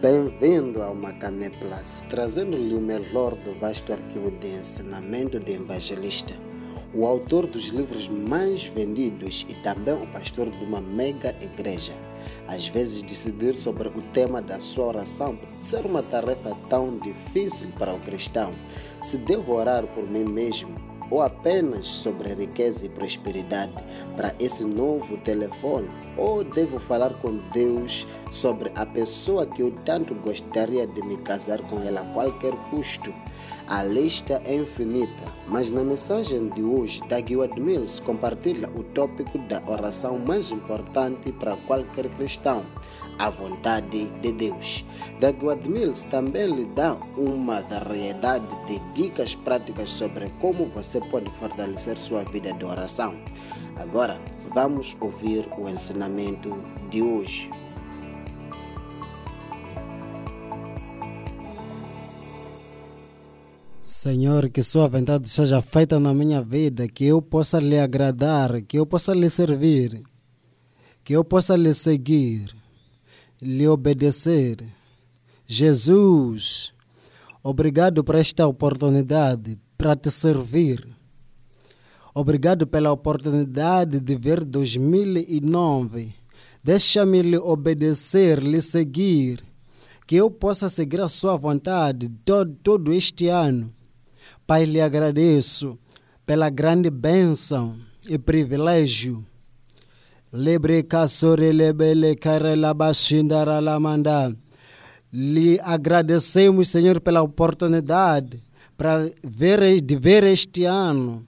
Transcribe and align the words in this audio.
Bem-vindo 0.00 0.82
ao 0.82 0.94
Macané 0.94 1.50
Plus, 1.50 2.02
trazendo-lhe 2.08 2.74
o 2.74 2.80
melhor 2.80 3.34
do 3.34 3.52
vasto 3.60 3.92
arquivo 3.92 4.30
de 4.30 4.48
ensinamento 4.48 5.38
de 5.38 5.52
evangelista, 5.52 6.32
o 6.94 7.06
autor 7.06 7.46
dos 7.46 7.66
livros 7.66 8.08
mais 8.08 8.64
vendidos 8.64 9.44
e 9.46 9.54
também 9.56 9.92
o 9.92 10.06
pastor 10.06 10.48
de 10.48 10.64
uma 10.64 10.80
mega 10.80 11.36
igreja. 11.42 11.92
Às 12.48 12.66
vezes, 12.66 13.02
decidir 13.02 13.58
sobre 13.58 13.88
o 13.88 14.02
tema 14.14 14.40
da 14.40 14.58
sua 14.58 14.86
oração 14.86 15.36
pode 15.36 15.66
ser 15.66 15.84
uma 15.84 16.02
tarefa 16.02 16.56
tão 16.70 16.98
difícil 16.98 17.68
para 17.78 17.92
o 17.92 18.00
cristão. 18.00 18.54
Se 19.02 19.18
devo 19.18 19.52
orar 19.52 19.86
por 19.88 20.08
mim 20.08 20.24
mesmo 20.24 20.89
ou 21.10 21.22
apenas 21.22 21.86
sobre 21.86 22.32
riqueza 22.34 22.86
e 22.86 22.88
prosperidade 22.88 23.72
para 24.16 24.34
esse 24.38 24.64
novo 24.64 25.16
telefone? 25.18 25.88
Ou 26.16 26.44
devo 26.44 26.78
falar 26.78 27.14
com 27.14 27.38
Deus 27.52 28.06
sobre 28.30 28.70
a 28.74 28.86
pessoa 28.86 29.46
que 29.46 29.62
eu 29.62 29.72
tanto 29.84 30.14
gostaria 30.14 30.86
de 30.86 31.02
me 31.02 31.16
casar 31.18 31.60
com 31.62 31.80
ela 31.80 32.02
a 32.02 32.14
qualquer 32.14 32.54
custo? 32.70 33.12
A 33.66 33.84
lista 33.84 34.42
é 34.44 34.56
infinita, 34.56 35.32
mas 35.46 35.70
na 35.70 35.84
mensagem 35.84 36.48
de 36.48 36.62
hoje, 36.62 37.00
Douglas 37.08 37.56
Mills 37.56 38.02
compartilha 38.02 38.68
o 38.74 38.82
tópico 38.82 39.38
da 39.38 39.62
oração 39.64 40.18
mais 40.18 40.50
importante 40.50 41.30
para 41.32 41.56
qualquer 41.56 42.08
cristão, 42.16 42.66
a 43.20 43.28
vontade 43.28 44.06
de 44.22 44.32
Deus. 44.32 44.84
Douglas 45.20 45.66
Mills 45.66 46.06
também 46.06 46.46
lhe 46.46 46.64
dá 46.64 46.94
uma 47.18 47.60
variedade 47.60 48.46
de 48.66 48.78
dicas 48.94 49.34
práticas 49.34 49.90
sobre 49.90 50.30
como 50.40 50.70
você 50.74 50.98
pode 51.00 51.30
fortalecer 51.38 51.98
sua 51.98 52.24
vida 52.24 52.50
de 52.54 52.64
oração. 52.64 53.14
Agora, 53.76 54.18
vamos 54.54 54.96
ouvir 55.00 55.46
o 55.58 55.68
ensinamento 55.68 56.50
de 56.88 57.02
hoje. 57.02 57.50
Senhor, 63.82 64.48
que 64.48 64.62
Sua 64.62 64.88
vontade 64.88 65.28
seja 65.28 65.60
feita 65.60 66.00
na 66.00 66.14
minha 66.14 66.40
vida, 66.40 66.88
que 66.88 67.04
eu 67.04 67.20
possa 67.20 67.58
lhe 67.58 67.78
agradar, 67.78 68.62
que 68.62 68.78
eu 68.78 68.86
possa 68.86 69.12
lhe 69.12 69.28
servir, 69.28 70.02
que 71.04 71.12
eu 71.14 71.24
possa 71.24 71.56
lhe 71.56 71.74
seguir, 71.74 72.59
lhe 73.40 73.66
obedecer. 73.66 74.56
Jesus, 75.46 76.72
obrigado 77.42 78.04
por 78.04 78.14
esta 78.14 78.46
oportunidade 78.46 79.58
para 79.76 79.96
te 79.96 80.10
servir. 80.10 80.86
Obrigado 82.14 82.66
pela 82.66 82.92
oportunidade 82.92 84.00
de 84.00 84.16
ver 84.16 84.44
2009. 84.44 86.14
Deixa-me 86.62 87.22
lhe 87.22 87.38
obedecer, 87.38 88.42
lhe 88.42 88.60
seguir 88.60 89.42
que 90.10 90.16
eu 90.16 90.28
possa 90.28 90.68
seguir 90.68 91.00
a 91.00 91.06
sua 91.06 91.36
vontade 91.36 92.08
todo, 92.24 92.52
todo 92.64 92.92
este 92.92 93.28
ano. 93.28 93.70
Pai, 94.44 94.64
lhe 94.64 94.80
agradeço 94.80 95.78
pela 96.26 96.50
grande 96.50 96.90
bênção 96.90 97.76
e 98.08 98.18
privilégio. 98.18 99.24
Lhe 105.12 105.58
agradecemos, 105.64 106.68
Senhor, 106.68 107.00
pela 107.00 107.20
oportunidade 107.20 108.40
para 108.76 109.10
ver, 109.24 109.80
de 109.80 109.96
ver 109.96 110.22
este 110.22 110.64
ano, 110.64 111.26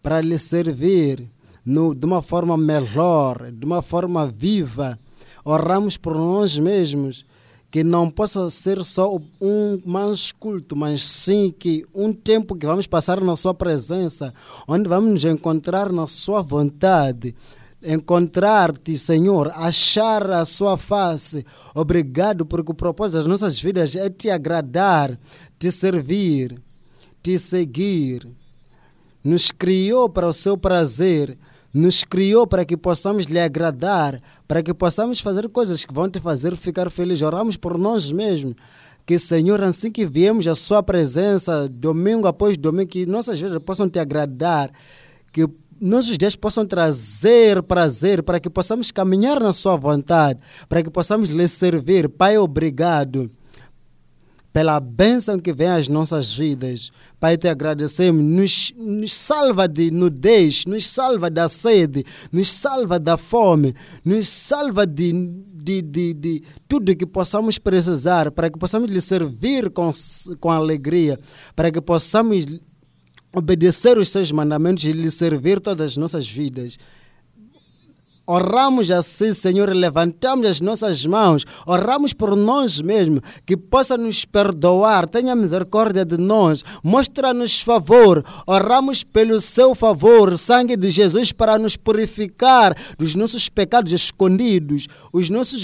para 0.00 0.20
lhe 0.20 0.38
servir 0.38 1.28
no, 1.66 1.92
de 1.94 2.06
uma 2.06 2.22
forma 2.22 2.56
melhor, 2.56 3.50
de 3.50 3.66
uma 3.66 3.82
forma 3.82 4.26
viva. 4.28 4.96
Oramos 5.44 5.96
por 5.96 6.14
nós 6.14 6.56
mesmos 6.56 7.24
que 7.72 7.82
não 7.82 8.08
possa 8.08 8.48
ser 8.50 8.84
só 8.84 9.16
um 9.40 9.82
mais 9.84 10.30
culto, 10.30 10.76
mas 10.76 11.04
sim 11.04 11.52
que 11.58 11.84
um 11.92 12.12
tempo 12.12 12.54
que 12.54 12.66
vamos 12.66 12.86
passar 12.86 13.20
na 13.20 13.34
Sua 13.34 13.52
presença, 13.52 14.32
onde 14.68 14.88
vamos 14.88 15.10
nos 15.10 15.24
encontrar 15.24 15.90
na 15.90 16.06
Sua 16.06 16.40
vontade, 16.40 17.34
encontrar-te, 17.84 18.96
Senhor, 18.96 19.50
achar 19.54 20.30
a 20.30 20.44
Sua 20.44 20.76
face. 20.76 21.44
Obrigado, 21.74 22.46
porque 22.46 22.72
o 22.72 22.74
propósito 22.74 23.18
das 23.18 23.26
nossas 23.26 23.58
vidas 23.58 23.96
é 23.96 24.08
te 24.08 24.30
agradar, 24.30 25.18
te 25.58 25.70
servir, 25.70 26.60
te 27.22 27.38
seguir. 27.38 28.26
Nos 29.24 29.50
criou 29.50 30.08
para 30.08 30.26
o 30.26 30.32
seu 30.32 30.56
prazer 30.56 31.38
nos 31.72 32.04
criou 32.04 32.46
para 32.46 32.64
que 32.64 32.76
possamos 32.76 33.26
lhe 33.26 33.40
agradar, 33.40 34.20
para 34.46 34.62
que 34.62 34.74
possamos 34.74 35.20
fazer 35.20 35.48
coisas 35.48 35.84
que 35.84 35.94
vão 35.94 36.08
te 36.08 36.20
fazer 36.20 36.54
ficar 36.54 36.90
feliz. 36.90 37.22
Oramos 37.22 37.56
por 37.56 37.78
nós 37.78 38.12
mesmos. 38.12 38.54
Que, 39.06 39.18
Senhor, 39.18 39.60
assim 39.62 39.90
que 39.90 40.06
viemos 40.06 40.46
à 40.46 40.54
Sua 40.54 40.82
presença, 40.82 41.68
domingo 41.68 42.28
após 42.28 42.56
domingo, 42.56 42.88
que 42.88 43.06
nossas 43.06 43.40
vidas 43.40 43.60
possam 43.62 43.88
te 43.88 43.98
agradar, 43.98 44.70
que 45.32 45.48
nossos 45.82 46.16
dias 46.16 46.36
possam 46.36 46.64
trazer 46.64 47.60
prazer, 47.64 48.22
para 48.22 48.38
que 48.38 48.48
possamos 48.48 48.92
caminhar 48.92 49.40
na 49.40 49.52
Sua 49.52 49.74
vontade, 49.74 50.40
para 50.68 50.80
que 50.80 50.88
possamos 50.88 51.28
lhe 51.30 51.48
servir. 51.48 52.08
Pai, 52.08 52.38
obrigado 52.38 53.28
pela 54.52 54.78
bênção 54.78 55.40
que 55.40 55.52
vem 55.52 55.66
às 55.66 55.88
nossas 55.88 56.32
vidas. 56.32 56.92
Pai, 57.18 57.36
te 57.36 57.48
agradecemos. 57.48 58.22
Nos, 58.22 58.72
nos 58.76 59.12
salva 59.12 59.66
de 59.66 59.90
nudez, 59.90 60.66
nos 60.66 60.86
salva 60.86 61.28
da 61.28 61.48
sede, 61.48 62.04
nos 62.30 62.48
salva 62.48 63.00
da 63.00 63.16
fome, 63.16 63.74
nos 64.04 64.28
salva 64.28 64.86
de, 64.86 65.12
de, 65.54 65.82
de, 65.82 66.14
de 66.14 66.42
tudo 66.68 66.94
que 66.94 67.06
possamos 67.06 67.58
precisar, 67.58 68.30
para 68.30 68.48
que 68.48 68.58
possamos 68.58 68.88
lhe 68.88 69.00
servir 69.00 69.70
com, 69.70 69.90
com 70.38 70.50
alegria, 70.50 71.18
para 71.56 71.72
que 71.72 71.80
possamos 71.80 72.46
obedecer 73.34 73.98
os 73.98 74.08
seus 74.08 74.30
mandamentos 74.30 74.84
e 74.84 74.92
lhe 74.92 75.10
servir 75.10 75.60
todas 75.60 75.92
as 75.92 75.96
nossas 75.96 76.28
vidas. 76.28 76.78
Oramos 78.24 78.88
assim, 78.90 79.34
Senhor, 79.34 79.68
levantamos 79.74 80.46
as 80.46 80.60
nossas 80.60 81.04
mãos, 81.04 81.44
oramos 81.66 82.12
por 82.12 82.36
nós 82.36 82.80
mesmos, 82.80 83.20
que 83.44 83.56
possa 83.56 83.96
nos 83.98 84.24
perdoar, 84.24 85.08
tenha 85.08 85.34
misericórdia 85.34 86.04
de 86.04 86.16
nós, 86.16 86.64
mostra-nos 86.84 87.60
favor, 87.60 88.24
oramos 88.46 89.02
pelo 89.02 89.40
seu 89.40 89.74
favor, 89.74 90.38
sangue 90.38 90.76
de 90.76 90.88
Jesus, 90.88 91.32
para 91.32 91.58
nos 91.58 91.76
purificar 91.76 92.76
dos 92.96 93.16
nossos 93.16 93.48
pecados 93.48 93.92
escondidos, 93.92 94.86
os 95.12 95.28
nossos 95.28 95.60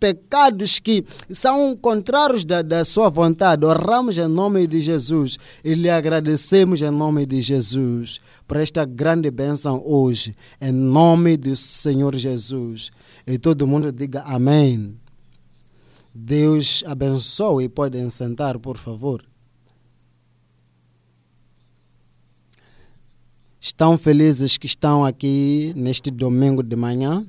pecados 0.00 0.80
que 0.80 1.04
são 1.28 1.76
contrários 1.76 2.44
da, 2.44 2.62
da 2.62 2.84
sua 2.84 3.10
vontade. 3.10 3.66
Oramos 3.66 4.16
em 4.16 4.26
nome 4.26 4.66
de 4.66 4.80
Jesus 4.80 5.38
e 5.62 5.74
lhe 5.74 5.90
agradecemos 5.90 6.80
em 6.80 6.90
nome 6.90 7.26
de 7.26 7.42
Jesus 7.42 8.18
por 8.48 8.56
esta 8.56 8.84
grande 8.86 9.30
bênção 9.30 9.82
hoje, 9.84 10.34
em 10.60 10.72
nome 10.72 11.36
do 11.36 11.54
Senhor 11.54 12.16
Jesus. 12.16 12.90
E 13.26 13.38
todo 13.38 13.66
mundo 13.66 13.92
diga 13.92 14.22
amém. 14.22 14.96
Deus 16.12 16.82
abençoe 16.86 17.68
podem 17.68 18.08
sentar, 18.10 18.58
por 18.58 18.76
favor. 18.76 19.22
Estão 23.60 23.98
felizes 23.98 24.56
que 24.56 24.66
estão 24.66 25.04
aqui 25.04 25.74
neste 25.76 26.10
domingo 26.10 26.62
de 26.62 26.74
manhã? 26.74 27.26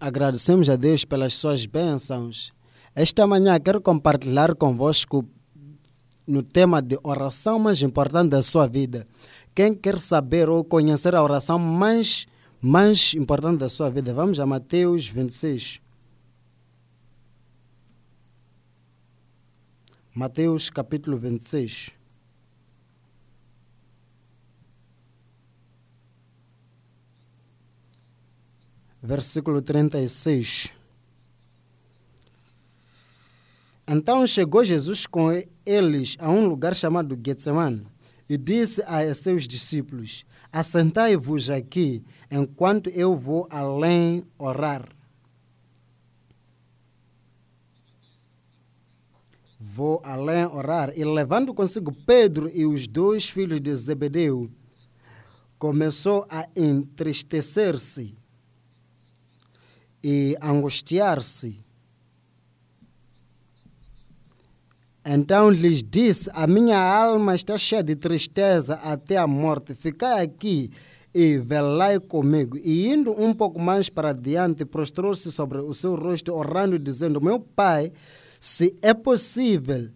Agradecemos 0.00 0.70
a 0.70 0.76
Deus 0.76 1.04
pelas 1.04 1.34
suas 1.34 1.66
bênçãos. 1.66 2.54
Esta 2.94 3.26
manhã 3.26 3.60
quero 3.60 3.82
compartilhar 3.82 4.54
convosco 4.54 5.28
no 6.26 6.42
tema 6.42 6.80
de 6.80 6.98
oração 7.02 7.58
mais 7.58 7.82
importante 7.82 8.30
da 8.30 8.42
sua 8.42 8.66
vida. 8.66 9.06
Quem 9.54 9.74
quer 9.74 10.00
saber 10.00 10.48
ou 10.48 10.64
conhecer 10.64 11.14
a 11.14 11.22
oração 11.22 11.58
mais, 11.58 12.26
mais 12.62 13.12
importante 13.12 13.58
da 13.58 13.68
sua 13.68 13.90
vida, 13.90 14.14
vamos 14.14 14.40
a 14.40 14.46
Mateus 14.46 15.06
26. 15.06 15.82
Mateus 20.14 20.70
capítulo 20.70 21.18
26. 21.18 21.99
Versículo 29.02 29.62
36. 29.62 30.72
Então 33.88 34.26
chegou 34.26 34.62
Jesus 34.62 35.06
com 35.06 35.30
eles 35.66 36.16
a 36.20 36.30
um 36.30 36.46
lugar 36.46 36.76
chamado 36.76 37.18
Getsemane 37.20 37.84
e 38.28 38.36
disse 38.36 38.82
a 38.86 39.12
seus 39.14 39.48
discípulos: 39.48 40.24
Assentai-vos 40.52 41.50
aqui 41.50 42.04
enquanto 42.30 42.88
eu 42.90 43.16
vou 43.16 43.48
além 43.50 44.24
orar. 44.38 44.88
Vou 49.58 50.00
além 50.04 50.46
orar. 50.46 50.92
E 50.96 51.04
levando 51.04 51.52
consigo 51.52 51.92
Pedro 52.06 52.48
e 52.48 52.64
os 52.64 52.86
dois 52.86 53.28
filhos 53.28 53.60
de 53.60 53.74
Zebedeu, 53.74 54.50
começou 55.58 56.26
a 56.30 56.48
entristecer-se 56.56 58.19
e 60.02 60.36
angustiar-se. 60.40 61.60
Então 65.04 65.50
lhes 65.50 65.82
disse: 65.82 66.30
A 66.34 66.46
minha 66.46 66.78
alma 66.78 67.34
está 67.34 67.56
cheia 67.56 67.82
de 67.82 67.96
tristeza 67.96 68.74
até 68.76 69.16
a 69.16 69.26
morte. 69.26 69.74
Ficai 69.74 70.22
aqui 70.22 70.70
e 71.14 71.38
velai 71.38 71.98
comigo. 71.98 72.56
E 72.58 72.86
indo 72.86 73.10
um 73.12 73.34
pouco 73.34 73.58
mais 73.58 73.88
para 73.88 74.12
diante, 74.12 74.64
prostrou-se 74.64 75.30
sobre 75.32 75.58
o 75.58 75.72
seu 75.74 75.94
rosto, 75.94 76.34
orando, 76.34 76.78
dizendo: 76.78 77.20
Meu 77.20 77.40
pai, 77.40 77.92
se 78.38 78.76
é 78.82 78.94
possível, 78.94 79.90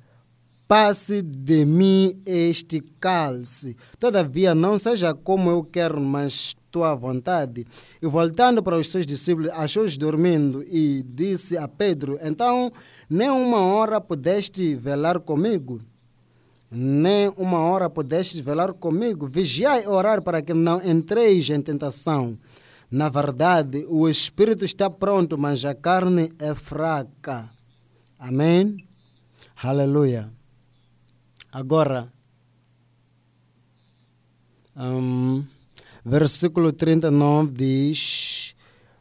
passe 0.74 1.22
de 1.22 1.64
mim 1.64 2.20
este 2.26 2.80
cálice. 2.98 3.76
Todavia, 3.96 4.56
não 4.56 4.76
seja 4.76 5.14
como 5.14 5.48
eu 5.48 5.62
quero, 5.62 6.00
mas 6.00 6.56
tua 6.68 6.96
vontade. 6.96 7.64
E 8.02 8.06
voltando 8.08 8.60
para 8.60 8.76
os 8.76 8.88
seus 8.88 9.06
discípulos, 9.06 9.52
achou-os 9.52 9.96
dormindo 9.96 10.64
e 10.64 11.04
disse 11.06 11.56
a 11.56 11.68
Pedro: 11.68 12.18
Então, 12.20 12.72
nem 13.08 13.30
uma 13.30 13.60
hora 13.60 14.00
pudeste 14.00 14.74
velar 14.74 15.20
comigo? 15.20 15.80
Nem 16.72 17.32
uma 17.36 17.60
hora 17.60 17.88
pudeste 17.88 18.42
velar 18.42 18.72
comigo? 18.72 19.28
Vigiai 19.28 19.84
e 19.84 19.86
orar 19.86 20.22
para 20.22 20.42
que 20.42 20.52
não 20.52 20.82
entreis 20.84 21.48
em 21.50 21.60
tentação. 21.60 22.36
Na 22.90 23.08
verdade, 23.08 23.86
o 23.88 24.08
espírito 24.08 24.64
está 24.64 24.90
pronto, 24.90 25.38
mas 25.38 25.64
a 25.64 25.72
carne 25.72 26.32
é 26.36 26.52
fraca. 26.52 27.48
Amém? 28.18 28.84
Aleluia. 29.62 30.33
Agora, 31.54 32.12
um, 34.76 35.44
versículo 36.04 36.72
39 36.72 37.52
diz: 37.52 38.56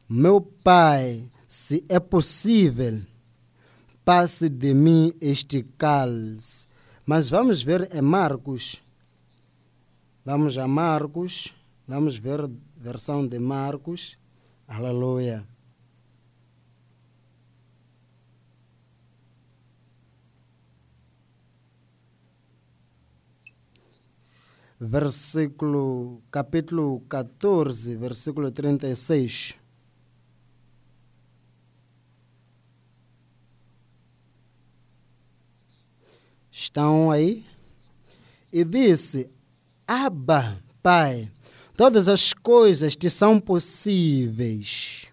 Meu 0.07 0.39
pai, 0.39 1.31
se 1.47 1.83
é 1.89 2.00
possível, 2.00 3.01
passe 4.05 4.50
de 4.50 4.71
mim 4.71 5.15
este 5.19 5.63
cálice. 5.79 6.67
Mas 7.03 7.27
vamos 7.27 7.63
ver 7.63 7.89
em 7.91 8.03
Marcos. 8.03 8.79
Vamos 10.23 10.55
a 10.55 10.67
Marcos. 10.67 11.55
Vamos 11.88 12.17
ver 12.17 12.41
a 12.41 12.50
versão 12.77 13.27
de 13.27 13.39
Marcos. 13.39 14.15
Aleluia. 14.67 15.44
Versículo, 24.85 26.21
capítulo 26.30 27.00
14, 27.07 27.95
versículo 27.95 28.51
36. 28.51 29.56
Estão 36.51 37.09
aí? 37.09 37.45
E 38.51 38.63
disse: 38.63 39.30
Abba, 39.88 40.62
Pai, 40.81 41.31
todas 41.75 42.09
as 42.09 42.33
coisas 42.33 42.95
te 42.95 43.09
são 43.09 43.39
possíveis. 43.39 45.07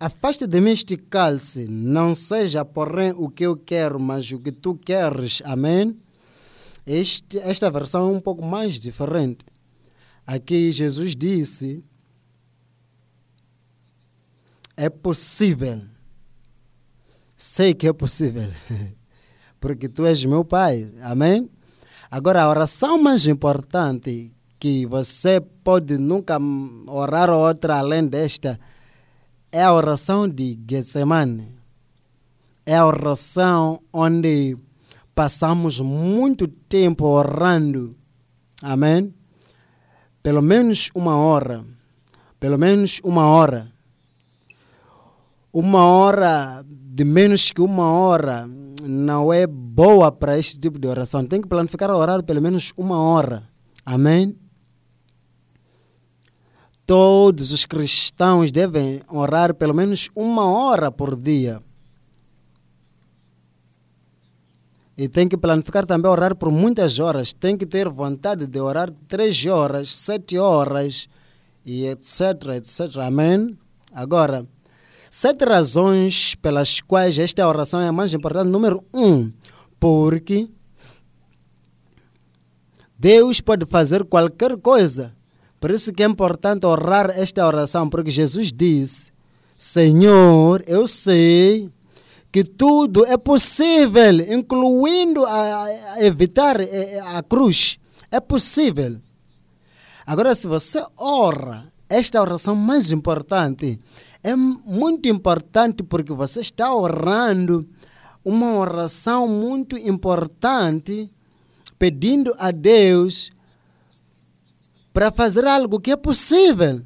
Afasta 0.00 0.46
de 0.46 0.60
mim 0.60 0.70
este 0.70 0.96
cálice, 0.96 1.66
não 1.68 2.14
seja, 2.14 2.64
porém, 2.64 3.12
o 3.16 3.28
que 3.28 3.44
eu 3.44 3.56
quero, 3.56 4.00
mas 4.00 4.30
o 4.30 4.38
que 4.38 4.52
tu 4.52 4.74
queres. 4.74 5.42
Amém? 5.44 5.96
Este, 6.90 7.38
esta 7.40 7.70
versão 7.70 8.08
é 8.08 8.16
um 8.16 8.20
pouco 8.20 8.42
mais 8.42 8.78
diferente. 8.78 9.44
Aqui 10.26 10.72
Jesus 10.72 11.14
disse: 11.14 11.84
É 14.74 14.88
possível. 14.88 15.82
Sei 17.36 17.74
que 17.74 17.86
é 17.86 17.92
possível. 17.92 18.48
Porque 19.60 19.86
tu 19.86 20.06
és 20.06 20.24
meu 20.24 20.42
pai. 20.42 20.90
Amém? 21.02 21.50
Agora, 22.10 22.44
a 22.44 22.48
oração 22.48 22.96
mais 22.96 23.26
importante 23.26 24.32
que 24.58 24.86
você 24.86 25.42
pode 25.42 25.98
nunca 25.98 26.38
orar 26.86 27.28
outra 27.28 27.76
além 27.76 28.06
desta 28.06 28.58
é 29.52 29.62
a 29.62 29.74
oração 29.74 30.26
de 30.26 30.58
Getsemane. 30.66 31.54
É 32.64 32.76
a 32.76 32.86
oração 32.86 33.82
onde 33.92 34.56
passamos 35.18 35.80
muito 35.80 36.46
tempo 36.46 37.04
orando. 37.04 37.96
Amém? 38.62 39.12
Pelo 40.22 40.40
menos 40.40 40.92
uma 40.94 41.16
hora. 41.16 41.64
Pelo 42.38 42.56
menos 42.56 43.00
uma 43.02 43.26
hora. 43.26 43.68
Uma 45.52 45.84
hora, 45.84 46.64
de 46.64 47.04
menos 47.04 47.50
que 47.50 47.60
uma 47.60 47.90
hora, 47.90 48.48
não 48.84 49.32
é 49.32 49.44
boa 49.44 50.12
para 50.12 50.38
este 50.38 50.56
tipo 50.60 50.78
de 50.78 50.86
oração. 50.86 51.26
Tem 51.26 51.42
que 51.42 51.48
planificar 51.48 51.90
orar 51.90 52.22
pelo 52.22 52.40
menos 52.40 52.72
uma 52.76 53.02
hora. 53.02 53.42
Amém? 53.84 54.38
Todos 56.86 57.50
os 57.50 57.66
cristãos 57.66 58.52
devem 58.52 59.02
orar 59.08 59.52
pelo 59.52 59.74
menos 59.74 60.08
uma 60.14 60.44
hora 60.44 60.92
por 60.92 61.20
dia. 61.20 61.58
E 64.98 65.06
tem 65.08 65.28
que 65.28 65.36
planificar 65.36 65.86
também 65.86 66.10
orar 66.10 66.34
por 66.34 66.50
muitas 66.50 66.98
horas. 66.98 67.32
Tem 67.32 67.56
que 67.56 67.64
ter 67.64 67.88
vontade 67.88 68.48
de 68.48 68.58
orar 68.60 68.90
três 69.06 69.46
horas, 69.46 69.94
sete 69.94 70.36
horas, 70.36 71.08
e 71.64 71.86
etc, 71.86 72.56
etc. 72.56 72.96
Amém? 73.06 73.56
Agora, 73.92 74.44
sete 75.08 75.44
razões 75.44 76.34
pelas 76.34 76.80
quais 76.80 77.16
esta 77.16 77.46
oração 77.46 77.80
é 77.80 77.92
mais 77.92 78.12
importante. 78.12 78.48
Número 78.48 78.82
um, 78.92 79.30
porque 79.78 80.48
Deus 82.98 83.40
pode 83.40 83.66
fazer 83.66 84.04
qualquer 84.04 84.56
coisa. 84.56 85.14
Por 85.60 85.70
isso 85.70 85.92
que 85.92 86.02
é 86.02 86.06
importante 86.06 86.66
orar 86.66 87.10
esta 87.10 87.46
oração, 87.46 87.88
porque 87.88 88.10
Jesus 88.10 88.52
disse: 88.52 89.12
Senhor, 89.56 90.64
eu 90.66 90.88
sei 90.88 91.70
que 92.30 92.44
tudo 92.44 93.06
é 93.06 93.16
possível, 93.16 94.20
incluindo 94.32 95.24
a, 95.24 95.64
a 95.64 96.04
evitar 96.04 96.60
eh, 96.60 97.00
a 97.00 97.22
cruz. 97.22 97.78
É 98.10 98.20
possível. 98.20 98.98
Agora, 100.06 100.34
se 100.34 100.46
você 100.46 100.84
ora, 100.96 101.64
esta 101.88 102.20
oração 102.20 102.54
mais 102.54 102.92
importante 102.92 103.78
é 104.22 104.34
muito 104.34 105.08
importante 105.08 105.82
porque 105.82 106.12
você 106.12 106.40
está 106.40 106.74
orando 106.74 107.66
uma 108.24 108.54
oração 108.54 109.26
muito 109.28 109.76
importante, 109.76 111.08
pedindo 111.78 112.34
a 112.38 112.50
Deus 112.50 113.30
para 114.92 115.10
fazer 115.10 115.46
algo 115.46 115.80
que 115.80 115.92
é 115.92 115.96
possível. 115.96 116.82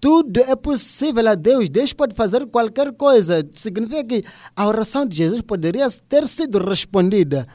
Tudo 0.00 0.40
é 0.40 0.54
possível 0.54 1.28
a 1.28 1.34
Deus. 1.34 1.68
Deus 1.68 1.92
pode 1.92 2.14
fazer 2.14 2.46
qualquer 2.46 2.92
coisa. 2.92 3.44
Significa 3.54 4.04
que 4.04 4.24
a 4.54 4.66
oração 4.66 5.04
de 5.04 5.16
Jesus 5.16 5.40
poderia 5.40 5.86
ter 6.08 6.26
sido 6.26 6.58
respondida. 6.58 7.46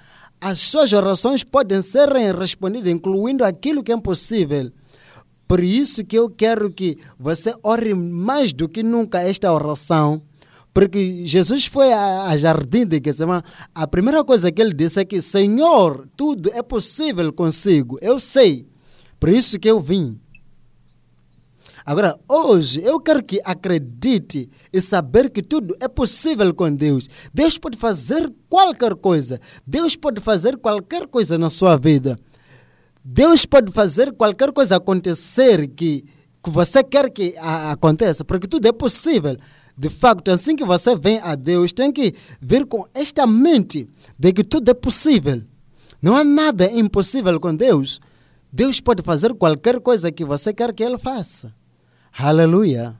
As 0.42 0.60
suas 0.60 0.92
orações 0.92 1.44
podem 1.44 1.82
ser 1.82 2.10
respondidas, 2.38 2.92
incluindo 2.92 3.46
aquilo 3.46 3.82
que 3.82 3.94
é 3.94 3.96
impossível. 3.96 4.72
Por 5.48 5.62
isso 5.62 6.04
que 6.04 6.18
eu 6.18 6.30
quero 6.30 6.72
que 6.72 6.98
você 7.18 7.54
ore 7.64 7.94
mais 7.94 8.52
do 8.52 8.68
que 8.68 8.84
nunca 8.84 9.22
esta 9.22 9.54
oração. 9.54 10.22
Porque 10.74 11.26
Jesus 11.26 11.68
foi 11.68 11.94
a, 11.94 12.36
jardim 12.36 12.86
de 12.86 13.00
Getsemane. 13.04 13.44
A 13.76 13.88
primeira 13.88 14.24
coisa 14.24 14.52
que 14.52 14.62
ele 14.62 14.74
disse 14.74 15.00
é 15.00 15.06
que, 15.06 15.22
Senhor, 15.22 16.10
tudo 16.18 16.50
é 16.54 16.64
possível 16.64 17.32
consigo. 17.32 18.00
Eu 18.02 18.18
sei. 18.18 18.66
Por 19.20 19.30
isso 19.30 19.60
que 19.60 19.70
eu 19.70 19.80
vim. 19.80 20.20
Agora, 21.86 22.18
hoje, 22.30 22.82
eu 22.82 23.00
quero 23.00 23.22
que 23.24 23.42
acredite 23.44 24.50
e 24.72 24.80
saber 24.80 25.30
que 25.30 25.42
tudo 25.42 25.76
é 25.82 25.88
possível 25.88 26.54
com 26.54 26.74
Deus. 26.74 27.10
Deus 27.34 27.58
pode 27.58 27.78
fazer 27.78 28.32
qualquer 28.50 28.96
coisa. 28.96 29.40
Deus 29.68 29.96
pode 29.96 30.22
fazer 30.22 30.58
qualquer 30.58 31.08
coisa 31.08 31.38
na 31.38 31.50
sua 31.50 31.76
vida. 31.76 32.18
Deus 33.04 33.46
pode 33.46 33.72
fazer 33.74 34.14
qualquer 34.14 34.54
coisa 34.54 34.78
acontecer 34.78 35.68
que, 35.68 36.06
que 36.42 36.50
você 36.50 36.82
quer 36.82 37.10
que 37.10 37.36
a, 37.38 37.72
aconteça, 37.72 38.24
porque 38.24 38.48
tudo 38.48 38.66
é 38.66 38.72
possível. 38.72 39.36
De 39.78 39.90
facto, 39.90 40.30
assim 40.30 40.56
que 40.56 40.64
você 40.64 40.96
vem 40.96 41.20
a 41.20 41.36
Deus, 41.36 41.74
tem 41.74 41.92
que 41.92 42.14
vir 42.40 42.66
com 42.66 42.86
esta 42.94 43.28
mente 43.28 43.90
de 44.18 44.32
que 44.32 44.44
tudo 44.44 44.72
é 44.72 44.74
possível. 44.74 45.42
Não 46.02 46.16
há 46.16 46.24
nada 46.24 46.72
impossível 46.72 47.38
com 47.42 47.54
Deus. 47.54 48.00
Deus 48.52 48.80
pode 48.80 49.02
fazer 49.02 49.34
qualquer 49.34 49.82
coisa 49.82 50.12
que 50.12 50.24
você 50.24 50.54
quer 50.54 50.72
que 50.74 50.84
Ele 50.84 50.98
faça. 50.98 51.52
Aleluia. 52.18 52.96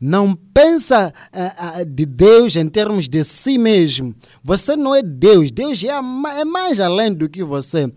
Não 0.00 0.34
pensa 0.34 1.12
uh, 1.32 1.80
uh, 1.80 1.84
de 1.84 2.04
Deus 2.04 2.56
em 2.56 2.68
termos 2.68 3.08
de 3.08 3.22
si 3.22 3.56
mesmo. 3.56 4.14
Você 4.42 4.74
não 4.74 4.94
é 4.94 5.00
Deus. 5.00 5.50
Deus 5.50 5.82
é, 5.84 5.88
é 5.88 6.44
mais 6.44 6.80
além 6.80 7.14
do 7.14 7.28
que 7.28 7.44
você. 7.44 7.90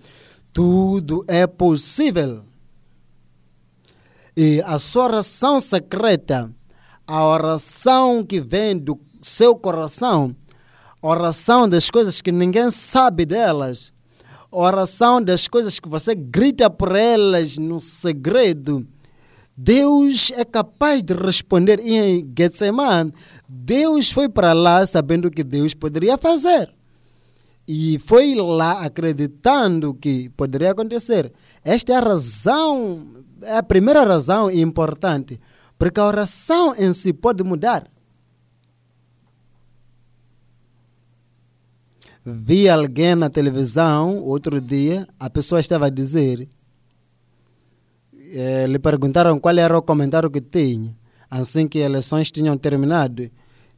Tudo 0.53 1.25
é 1.27 1.47
possível. 1.47 2.43
E 4.37 4.61
a 4.65 4.77
sua 4.77 5.05
oração 5.05 5.59
secreta, 5.59 6.51
a 7.07 7.23
oração 7.25 8.23
que 8.23 8.39
vem 8.39 8.77
do 8.77 8.99
seu 9.21 9.55
coração, 9.55 10.35
oração 11.01 11.67
das 11.67 11.89
coisas 11.89 12.21
que 12.21 12.31
ninguém 12.31 12.69
sabe 12.69 13.25
delas, 13.25 13.91
oração 14.51 15.21
das 15.21 15.47
coisas 15.47 15.79
que 15.79 15.89
você 15.89 16.13
grita 16.13 16.69
por 16.69 16.95
elas 16.95 17.57
no 17.57 17.79
segredo. 17.79 18.85
Deus 19.57 20.31
é 20.31 20.43
capaz 20.43 21.01
de 21.01 21.13
responder 21.13 21.79
em 21.79 22.29
Getsemane. 22.37 23.13
Deus 23.47 24.11
foi 24.11 24.27
para 24.27 24.51
lá 24.51 24.85
sabendo 24.85 25.31
que 25.31 25.43
Deus 25.43 25.73
poderia 25.73 26.17
fazer. 26.17 26.73
E 27.67 27.97
foi 27.99 28.35
lá 28.35 28.83
acreditando 28.83 29.93
que 29.93 30.29
poderia 30.29 30.71
acontecer. 30.71 31.31
Esta 31.63 31.93
é 31.93 31.95
a 31.95 32.01
razão, 32.01 33.23
é 33.41 33.57
a 33.57 33.63
primeira 33.63 34.03
razão 34.03 34.51
importante, 34.51 35.39
porque 35.79 35.99
a 35.99 36.05
oração 36.05 36.75
em 36.77 36.91
si 36.93 37.13
pode 37.13 37.43
mudar. 37.43 37.89
Vi 42.23 42.67
alguém 42.67 43.15
na 43.15 43.29
televisão 43.29 44.17
outro 44.19 44.59
dia, 44.59 45.07
a 45.19 45.29
pessoa 45.29 45.61
estava 45.61 45.85
a 45.85 45.91
dizer, 45.91 46.49
eh, 48.35 48.67
lhe 48.67 48.77
perguntaram 48.77 49.39
qual 49.39 49.57
era 49.57 49.77
o 49.77 49.81
comentário 49.81 50.29
que 50.29 50.41
tinha, 50.41 50.93
assim 51.31 51.67
que 51.67 51.79
as 51.79 51.85
eleições 51.85 52.29
tinham 52.29 52.57
terminado. 52.57 53.29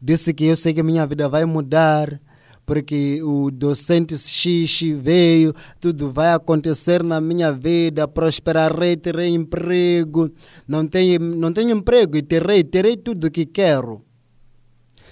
Disse 0.02 0.34
que 0.34 0.46
eu 0.46 0.58
sei 0.58 0.74
que 0.74 0.82
minha 0.82 1.06
vida 1.06 1.30
vai 1.30 1.46
mudar, 1.46 2.20
porque 2.66 3.22
o 3.24 3.52
docente 3.52 4.18
X 4.18 4.82
veio, 4.98 5.54
tudo 5.80 6.12
vai 6.12 6.34
acontecer 6.34 7.04
na 7.04 7.22
minha 7.22 7.52
vida, 7.52 8.08
prosperarei, 8.08 8.98
terei 8.98 9.30
emprego, 9.30 10.30
não 10.68 10.86
tenho, 10.86 11.20
não 11.20 11.54
tenho 11.54 11.72
emprego 11.72 12.18
e 12.18 12.22
terei, 12.24 12.64
terei 12.64 12.98
tudo 12.98 13.32
que 13.32 13.46
quero. 13.46 14.02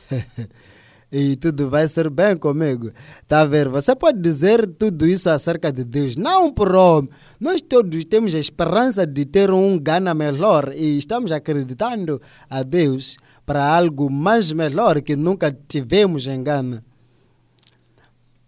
e 1.18 1.38
tudo 1.38 1.70
vai 1.70 1.88
ser 1.88 2.10
bem 2.10 2.36
comigo. 2.36 2.92
Está 3.22 3.40
a 3.40 3.46
ver? 3.46 3.70
Você 3.70 3.96
pode 3.96 4.20
dizer 4.20 4.68
tudo 4.68 5.08
isso 5.08 5.30
acerca 5.30 5.72
de 5.72 5.86
Deus, 5.86 6.18
não 6.18 6.52
por 6.52 6.76
homem. 6.76 7.10
Nós 7.40 7.62
todos 7.62 8.04
temos 8.04 8.36
a 8.36 8.38
esperança 8.38 9.08
de 9.08 9.24
ter 9.24 9.50
um 9.50 9.80
Gana 9.80 10.14
melhor 10.14 10.74
e 10.76 10.98
estamos 10.98 11.32
acreditando 11.32 12.22
a 12.50 12.64
Deus 12.64 13.16
para 13.46 13.66
algo 13.66 14.12
mais 14.12 14.52
melhor 14.52 15.02
que 15.02 15.16
nunca 15.16 15.58
tivemos 15.70 16.28
em 16.28 16.44
Gana. 16.44 16.84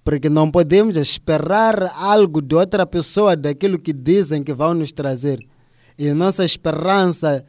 Porque 0.04 0.28
não 0.28 0.52
podemos 0.52 0.98
esperar 0.98 1.90
algo 1.96 2.42
de 2.42 2.54
outra 2.54 2.86
pessoa 2.86 3.38
daquilo 3.38 3.80
que 3.80 3.94
dizem 3.94 4.44
que 4.44 4.54
vão 4.54 4.74
nos 4.74 4.92
trazer. 4.92 5.40
E 5.98 6.12
nossa 6.14 6.44
esperança 6.44 7.46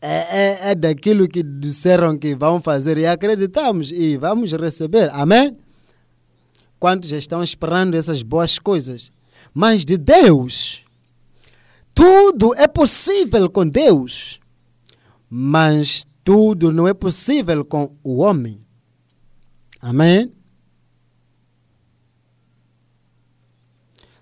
é, 0.00 0.68
é, 0.68 0.70
é 0.70 0.74
daquilo 0.74 1.28
que 1.28 1.42
disseram 1.42 2.16
que 2.16 2.34
vão 2.34 2.60
fazer 2.60 2.96
e 2.98 3.06
acreditamos 3.06 3.90
e 3.90 4.16
vamos 4.16 4.52
receber. 4.52 5.10
Amém? 5.12 5.56
Quantos 6.78 7.10
estão 7.10 7.42
esperando 7.42 7.96
essas 7.96 8.22
boas 8.22 8.58
coisas? 8.58 9.10
Mas 9.52 9.84
de 9.84 9.96
Deus, 9.96 10.84
tudo 11.92 12.54
é 12.54 12.68
possível 12.68 13.50
com 13.50 13.68
Deus, 13.68 14.38
mas 15.28 16.04
tudo 16.22 16.70
não 16.70 16.86
é 16.86 16.94
possível 16.94 17.64
com 17.64 17.96
o 18.04 18.18
homem. 18.18 18.60
Amém? 19.80 20.32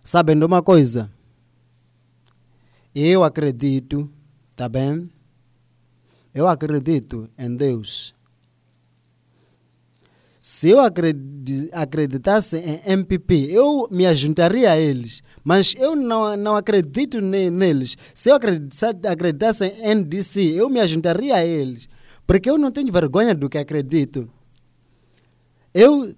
Sabem 0.02 0.38
de 0.38 0.44
uma 0.44 0.62
coisa? 0.62 1.10
Eu 2.94 3.22
acredito, 3.24 4.10
tá 4.54 4.68
bem? 4.68 5.10
Eu 6.36 6.46
acredito 6.46 7.30
em 7.38 7.56
Deus. 7.56 8.14
Se 10.38 10.68
eu 10.68 10.80
acreditasse 11.72 12.58
em 12.58 12.92
MPP, 12.92 13.48
eu 13.50 13.88
me 13.90 14.04
ajuntaria 14.04 14.70
a 14.70 14.78
eles. 14.78 15.22
Mas 15.42 15.74
eu 15.78 15.96
não, 15.96 16.36
não 16.36 16.54
acredito 16.54 17.22
neles. 17.22 17.96
Se 18.14 18.28
eu 18.28 18.34
acreditasse 18.34 19.64
em 19.64 19.94
NDC, 19.94 20.42
eu 20.42 20.68
me 20.68 20.78
ajuntaria 20.78 21.36
a 21.36 21.44
eles. 21.44 21.88
Porque 22.26 22.50
eu 22.50 22.58
não 22.58 22.70
tenho 22.70 22.92
vergonha 22.92 23.34
do 23.34 23.48
que 23.48 23.56
acredito. 23.56 24.28
Eu 25.72 26.14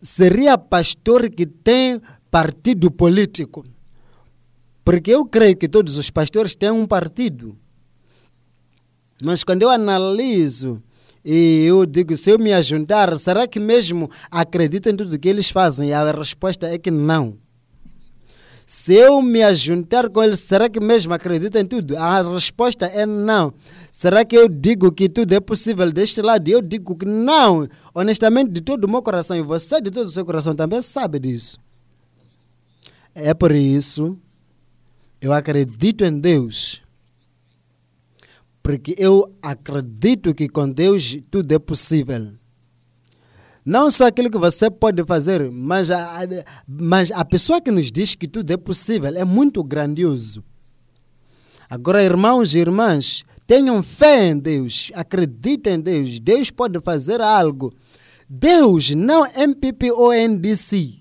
seria 0.00 0.56
pastor 0.56 1.28
que 1.28 1.44
tem 1.44 2.00
partido 2.30 2.90
político. 2.90 3.66
Porque 4.82 5.10
eu 5.10 5.26
creio 5.26 5.58
que 5.58 5.68
todos 5.68 5.98
os 5.98 6.08
pastores 6.08 6.56
têm 6.56 6.70
um 6.70 6.86
partido. 6.86 7.54
Mas 9.20 9.42
quando 9.42 9.62
eu 9.62 9.70
analiso 9.70 10.82
e 11.24 11.64
eu 11.66 11.86
digo, 11.86 12.16
se 12.16 12.30
eu 12.30 12.38
me 12.38 12.52
ajuntar, 12.52 13.16
será 13.18 13.46
que 13.46 13.60
mesmo 13.60 14.10
acredito 14.30 14.88
em 14.88 14.96
tudo 14.96 15.18
que 15.18 15.28
eles 15.28 15.50
fazem? 15.50 15.90
E 15.90 15.92
a 15.92 16.10
resposta 16.10 16.66
é 16.66 16.78
que 16.78 16.90
não. 16.90 17.36
Se 18.66 18.94
eu 18.94 19.20
me 19.20 19.42
ajuntar 19.42 20.08
com 20.08 20.22
eles, 20.22 20.40
será 20.40 20.68
que 20.68 20.80
mesmo 20.80 21.12
acredito 21.12 21.56
em 21.56 21.66
tudo? 21.66 21.96
A 21.96 22.22
resposta 22.22 22.86
é 22.86 23.04
não. 23.04 23.52
Será 23.90 24.24
que 24.24 24.34
eu 24.34 24.48
digo 24.48 24.90
que 24.90 25.08
tudo 25.08 25.32
é 25.34 25.40
possível 25.40 25.92
deste 25.92 26.22
lado? 26.22 26.48
Eu 26.48 26.62
digo 26.62 26.96
que 26.96 27.04
não. 27.04 27.68
Honestamente, 27.94 28.50
de 28.50 28.62
todo 28.62 28.84
o 28.84 28.88
meu 28.88 29.02
coração, 29.02 29.36
e 29.36 29.42
você 29.42 29.80
de 29.80 29.90
todo 29.90 30.06
o 30.06 30.10
seu 30.10 30.24
coração 30.24 30.54
também 30.54 30.80
sabe 30.80 31.18
disso. 31.18 31.58
É 33.14 33.34
por 33.34 33.52
isso, 33.52 34.16
eu 35.20 35.34
acredito 35.34 36.02
em 36.02 36.18
Deus 36.18 36.82
porque 38.62 38.94
eu 38.96 39.30
acredito 39.42 40.34
que 40.34 40.48
com 40.48 40.70
Deus 40.70 41.18
tudo 41.30 41.52
é 41.52 41.58
possível. 41.58 42.32
Não 43.64 43.90
só 43.90 44.06
aquilo 44.06 44.30
que 44.30 44.38
você 44.38 44.70
pode 44.70 45.04
fazer, 45.04 45.50
mas 45.50 45.90
a, 45.90 46.20
mas 46.66 47.10
a 47.12 47.24
pessoa 47.24 47.60
que 47.60 47.70
nos 47.70 47.90
diz 47.90 48.14
que 48.14 48.26
tudo 48.26 48.50
é 48.52 48.56
possível 48.56 49.16
é 49.16 49.24
muito 49.24 49.62
grandioso. 49.62 50.44
Agora, 51.70 52.02
irmãos 52.02 52.54
e 52.54 52.58
irmãs, 52.58 53.24
tenham 53.46 53.82
fé 53.82 54.30
em 54.30 54.38
Deus, 54.38 54.90
acreditem 54.94 55.74
em 55.74 55.80
Deus. 55.80 56.20
Deus 56.20 56.50
pode 56.50 56.80
fazer 56.80 57.20
algo. 57.20 57.72
Deus, 58.28 58.90
não 58.90 59.26
MPP 59.26 59.90
ou 59.92 60.12
NDC. 60.12 61.00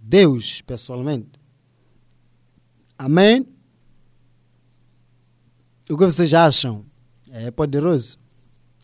Deus, 0.00 0.60
pessoalmente. 0.62 1.30
Amém? 2.98 3.51
O 5.90 5.96
que 5.96 6.04
vocês 6.04 6.32
acham? 6.32 6.84
É 7.30 7.50
poderoso. 7.50 8.18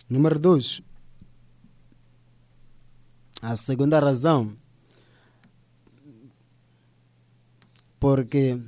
Número 0.08 0.38
dois. 0.38 0.80
A 3.40 3.56
segunda 3.56 4.00
razão. 4.00 4.56
Porque 8.00 8.58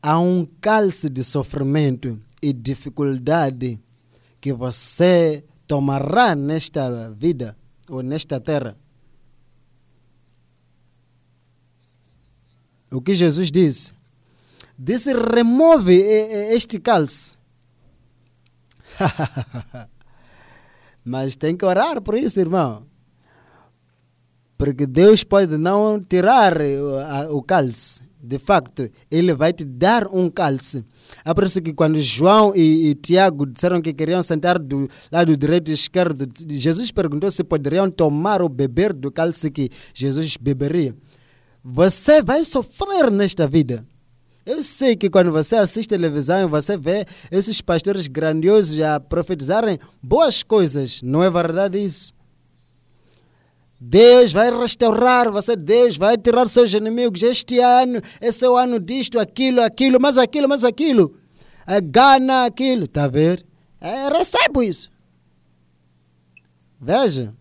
há 0.00 0.18
um 0.18 0.46
calce 0.60 1.08
de 1.08 1.24
sofrimento 1.24 2.20
e 2.40 2.52
dificuldade 2.52 3.80
que 4.40 4.52
você 4.52 5.44
tomará 5.66 6.34
nesta 6.34 7.10
vida 7.12 7.56
ou 7.88 8.02
nesta 8.02 8.40
terra. 8.40 8.76
O 12.90 13.00
que 13.00 13.14
Jesus 13.14 13.50
disse? 13.50 13.94
Disse: 14.82 15.12
remove 15.12 15.94
este 15.94 16.80
calce. 16.80 17.36
Mas 21.04 21.36
tem 21.36 21.56
que 21.56 21.64
orar 21.64 22.00
por 22.02 22.16
isso, 22.16 22.40
irmão. 22.40 22.84
Porque 24.56 24.86
Deus 24.86 25.24
pode 25.24 25.56
não 25.56 26.00
tirar 26.00 26.56
o 27.30 27.42
calce. 27.42 28.00
De 28.24 28.38
facto, 28.38 28.88
Ele 29.10 29.34
vai 29.34 29.52
te 29.52 29.64
dar 29.64 30.06
um 30.06 30.30
calce. 30.30 30.84
É 31.24 31.34
por 31.34 31.42
isso 31.42 31.60
que 31.60 31.74
quando 31.74 32.00
João 32.00 32.54
e, 32.54 32.90
e 32.90 32.94
Tiago 32.94 33.44
disseram 33.44 33.82
que 33.82 33.92
queriam 33.92 34.22
sentar 34.22 34.60
do 34.60 34.88
lado 35.10 35.36
direito 35.36 35.72
e 35.72 35.74
esquerdo, 35.74 36.28
Jesus 36.48 36.92
perguntou 36.92 37.32
se 37.32 37.42
poderiam 37.42 37.90
tomar 37.90 38.40
ou 38.40 38.48
beber 38.48 38.92
do 38.92 39.10
calce 39.10 39.50
que 39.50 39.68
Jesus 39.92 40.36
beberia. 40.36 40.94
Você 41.64 42.22
vai 42.22 42.44
sofrer 42.44 43.10
nesta 43.10 43.48
vida. 43.48 43.84
Eu 44.44 44.60
sei 44.62 44.96
que 44.96 45.08
quando 45.08 45.30
você 45.30 45.54
assiste 45.54 45.88
televisão, 45.88 46.48
você 46.48 46.76
vê 46.76 47.06
esses 47.30 47.60
pastores 47.60 48.08
grandiosos 48.08 48.80
a 48.80 48.98
profetizarem 48.98 49.78
boas 50.02 50.42
coisas. 50.42 51.00
Não 51.02 51.22
é 51.22 51.30
verdade 51.30 51.78
isso? 51.78 52.12
Deus 53.80 54.32
vai 54.32 54.50
restaurar 54.56 55.30
você, 55.30 55.54
Deus 55.56 55.96
vai 55.96 56.16
tirar 56.16 56.48
seus 56.48 56.72
inimigos. 56.72 57.22
Este 57.22 57.60
ano, 57.60 58.00
esse 58.20 58.44
é 58.44 58.48
o 58.48 58.56
ano 58.56 58.80
disto, 58.80 59.18
aquilo, 59.18 59.60
aquilo, 59.60 60.00
mais 60.00 60.18
aquilo, 60.18 60.48
mais 60.48 60.64
aquilo. 60.64 61.14
É, 61.66 61.80
gana 61.80 62.44
aquilo, 62.44 62.88
tá 62.88 63.04
a 63.04 63.08
ver? 63.08 63.44
É, 63.80 64.08
recebo 64.08 64.62
isso. 64.62 64.90
Veja. 66.80 67.32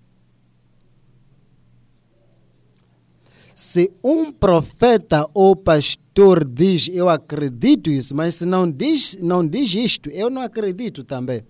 Se 3.55 3.91
um 4.03 4.31
profeta 4.31 5.27
ou 5.33 5.55
pastor 5.55 6.00
diz, 6.45 6.89
eu 6.91 7.07
acredito 7.09 7.89
isso, 7.89 8.13
mas 8.15 8.35
se 8.35 8.45
não 8.45 8.69
diz, 8.69 9.17
não 9.21 9.47
diz 9.47 9.73
isto, 9.73 10.09
eu 10.09 10.29
não 10.29 10.41
acredito 10.41 11.03
também. 11.03 11.43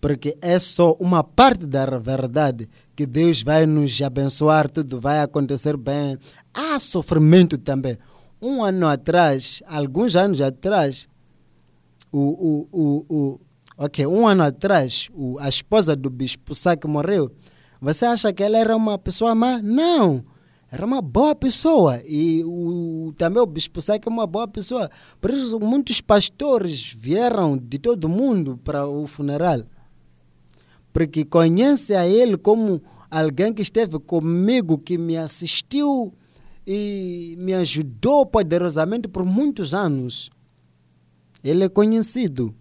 porque 0.00 0.36
é 0.40 0.58
só 0.58 0.92
uma 1.00 1.24
parte 1.24 1.66
da 1.66 1.98
verdade 1.98 2.68
que 2.94 3.04
Deus 3.06 3.42
vai 3.42 3.66
nos 3.66 4.00
abençoar, 4.00 4.70
tudo 4.70 5.00
vai 5.00 5.20
acontecer 5.20 5.76
bem. 5.76 6.16
Há 6.54 6.78
sofrimento 6.78 7.58
também. 7.58 7.98
Um 8.40 8.62
ano 8.62 8.86
atrás, 8.86 9.62
alguns 9.66 10.14
anos 10.14 10.40
atrás, 10.40 11.08
o, 12.12 12.20
o, 12.20 12.68
o, 12.70 13.06
o 13.08 13.40
ok, 13.76 14.06
um 14.06 14.26
ano 14.26 14.44
atrás, 14.44 15.08
o, 15.12 15.38
a 15.40 15.48
esposa 15.48 15.96
do 15.96 16.08
bispo 16.08 16.54
Saque 16.54 16.86
morreu. 16.86 17.32
Você 17.80 18.06
acha 18.06 18.32
que 18.32 18.42
ela 18.42 18.58
era 18.58 18.76
uma 18.76 18.98
pessoa 18.98 19.34
má? 19.34 19.60
Não 19.60 20.24
era 20.76 20.84
uma 20.84 21.00
boa 21.00 21.34
pessoa 21.34 22.02
e 22.04 22.44
o, 22.44 23.10
também 23.16 23.42
o 23.42 23.46
bispo 23.46 23.80
Saque 23.80 24.06
é 24.06 24.10
uma 24.10 24.26
boa 24.26 24.46
pessoa. 24.46 24.90
Por 25.18 25.30
isso, 25.30 25.58
muitos 25.58 26.02
pastores 26.02 26.92
vieram 26.94 27.56
de 27.56 27.78
todo 27.78 28.10
mundo 28.10 28.60
para 28.62 28.86
o 28.86 29.06
funeral, 29.06 29.62
porque 30.92 31.24
conhece 31.24 31.94
a 31.94 32.06
ele 32.06 32.36
como 32.36 32.82
alguém 33.10 33.54
que 33.54 33.62
esteve 33.62 33.98
comigo, 33.98 34.76
que 34.76 34.98
me 34.98 35.16
assistiu 35.16 36.12
e 36.66 37.36
me 37.38 37.54
ajudou 37.54 38.26
poderosamente 38.26 39.08
por 39.08 39.24
muitos 39.24 39.72
anos. 39.72 40.28
Ele 41.42 41.64
é 41.64 41.70
conhecido. 41.70 42.54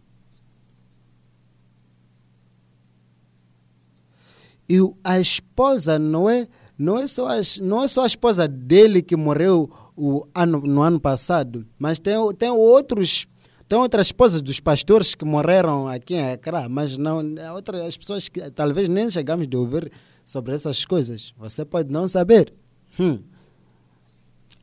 E 4.69 4.77
a 5.03 5.19
esposa 5.19 5.99
não 5.99 6.29
é 6.29 6.47
não 6.77 6.99
é 6.99 7.07
só, 7.07 7.27
as, 7.27 7.57
não 7.57 7.83
é 7.83 7.87
só 7.87 8.03
a 8.03 8.07
esposa 8.07 8.47
dele 8.47 9.01
que 9.01 9.15
morreu 9.15 9.69
o 9.95 10.25
ano, 10.33 10.59
no 10.59 10.81
ano 10.81 10.99
passado, 10.99 11.65
mas 11.79 11.99
tem, 11.99 12.15
tem 12.37 12.49
outros 12.49 13.25
tem 13.67 13.79
outras 13.79 14.07
esposas 14.07 14.43
dos 14.43 14.59
pastores 14.59 15.15
que 15.15 15.25
morreram 15.25 15.87
aqui 15.87 16.13
em 16.13 16.33
Accra, 16.33 16.69
mas 16.69 16.97
não 16.97 17.23
outras 17.55 17.97
pessoas 17.97 18.29
que 18.29 18.51
talvez 18.51 18.87
nem 18.87 19.09
chegamos 19.09 19.47
a 19.51 19.57
ouvir 19.57 19.91
sobre 20.23 20.53
essas 20.53 20.85
coisas. 20.85 21.33
Você 21.37 21.65
pode 21.65 21.91
não 21.91 22.07
saber. 22.07 22.53
Hum. 22.99 23.19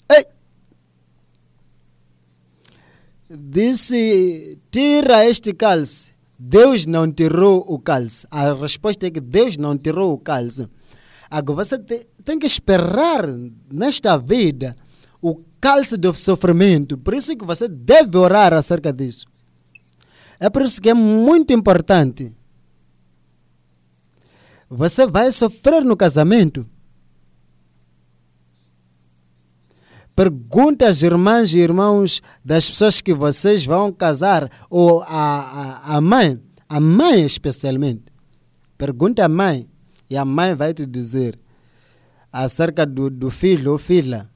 Ei! 0.08 0.24
Disse: 3.28 4.56
tira 4.70 5.26
este 5.26 5.52
cálice. 5.52 6.12
Deus 6.38 6.86
não 6.86 7.10
tirou 7.10 7.64
o 7.66 7.78
cálice. 7.80 8.26
A 8.30 8.52
resposta 8.52 9.06
é 9.06 9.10
que 9.10 9.20
Deus 9.20 9.56
não 9.56 9.76
tirou 9.76 10.12
o 10.12 10.18
cálice. 10.18 10.68
Agora 11.32 11.64
você 11.64 11.78
tem 11.78 12.38
que 12.38 12.44
esperar 12.44 13.26
nesta 13.72 14.18
vida 14.18 14.76
o 15.18 15.42
cálice 15.58 15.96
do 15.96 16.12
sofrimento. 16.12 16.98
Por 16.98 17.14
isso 17.14 17.34
que 17.34 17.42
você 17.42 17.66
deve 17.66 18.18
orar 18.18 18.52
acerca 18.52 18.92
disso. 18.92 19.24
É 20.38 20.50
por 20.50 20.60
isso 20.60 20.78
que 20.78 20.90
é 20.90 20.94
muito 20.94 21.50
importante. 21.54 22.36
Você 24.68 25.06
vai 25.06 25.32
sofrer 25.32 25.82
no 25.82 25.96
casamento. 25.96 26.68
Pergunte 30.14 30.84
às 30.84 31.02
irmãs 31.02 31.54
e 31.54 31.60
irmãos 31.60 32.20
das 32.44 32.68
pessoas 32.68 33.00
que 33.00 33.14
vocês 33.14 33.64
vão 33.64 33.90
casar, 33.90 34.50
ou 34.68 35.02
a, 35.04 35.06
a, 35.08 35.96
a 35.96 36.00
mãe, 36.02 36.38
a 36.68 36.78
mãe 36.78 37.24
especialmente. 37.24 38.12
Pergunte 38.76 39.22
à 39.22 39.28
mãe 39.30 39.71
e 40.12 40.16
a 40.16 40.26
mãe 40.26 40.54
vai 40.54 40.74
te 40.74 40.84
dizer 40.84 41.38
acerca 42.30 42.84
do, 42.84 43.08
do 43.08 43.30
filho 43.30 43.72
ou 43.72 43.78
filha. 43.78 44.28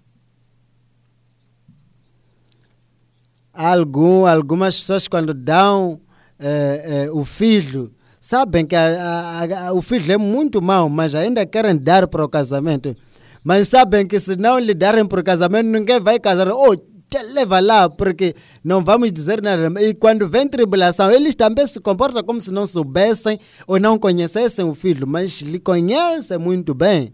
Algum, 3.53 4.27
algumas 4.27 4.79
pessoas, 4.79 5.07
quando 5.07 5.35
dão 5.35 6.01
é, 6.39 7.05
é, 7.05 7.11
o 7.11 7.25
filho, 7.27 7.93
sabem 8.19 8.65
que 8.65 8.75
a, 8.75 8.87
a, 8.87 9.69
a, 9.69 9.73
o 9.75 9.83
filho 9.83 10.11
é 10.13 10.17
muito 10.17 10.63
mau, 10.63 10.89
mas 10.89 11.15
ainda 11.15 11.45
querem 11.45 11.77
dar 11.77 12.07
para 12.09 12.25
o 12.25 12.29
casamento. 12.29 12.97
Mas 13.45 13.69
sabem 13.69 14.07
que 14.07 14.19
se 14.19 14.35
não 14.37 14.59
lhe 14.59 14.73
darem 14.73 15.07
para 15.07 15.21
o 15.21 15.25
casamento, 15.25 15.67
ninguém 15.67 16.01
vai 16.01 16.19
casar. 16.19 16.49
Oh, 16.49 16.75
leva 17.23 17.61
lá, 17.61 17.89
porque 17.89 18.35
não 18.63 18.83
vamos 18.83 19.13
dizer 19.13 19.43
nada. 19.43 19.83
E 19.83 19.95
quando 19.95 20.29
vem 20.29 20.49
tribulação, 20.49 21.11
eles 21.11 21.35
também 21.35 21.67
se 21.67 21.81
comportam 21.81 22.23
como 22.23 22.41
se 22.41 22.53
não 22.53 22.67
soubessem 22.67 23.39
ou 23.67 23.79
não 23.79 23.99
conhecessem 23.99 24.65
o 24.65 24.75
filho, 24.75 25.07
mas 25.07 25.41
lhe 25.43 25.59
conhecem 25.59 26.39
muito 26.39 26.75
bem. 26.75 27.13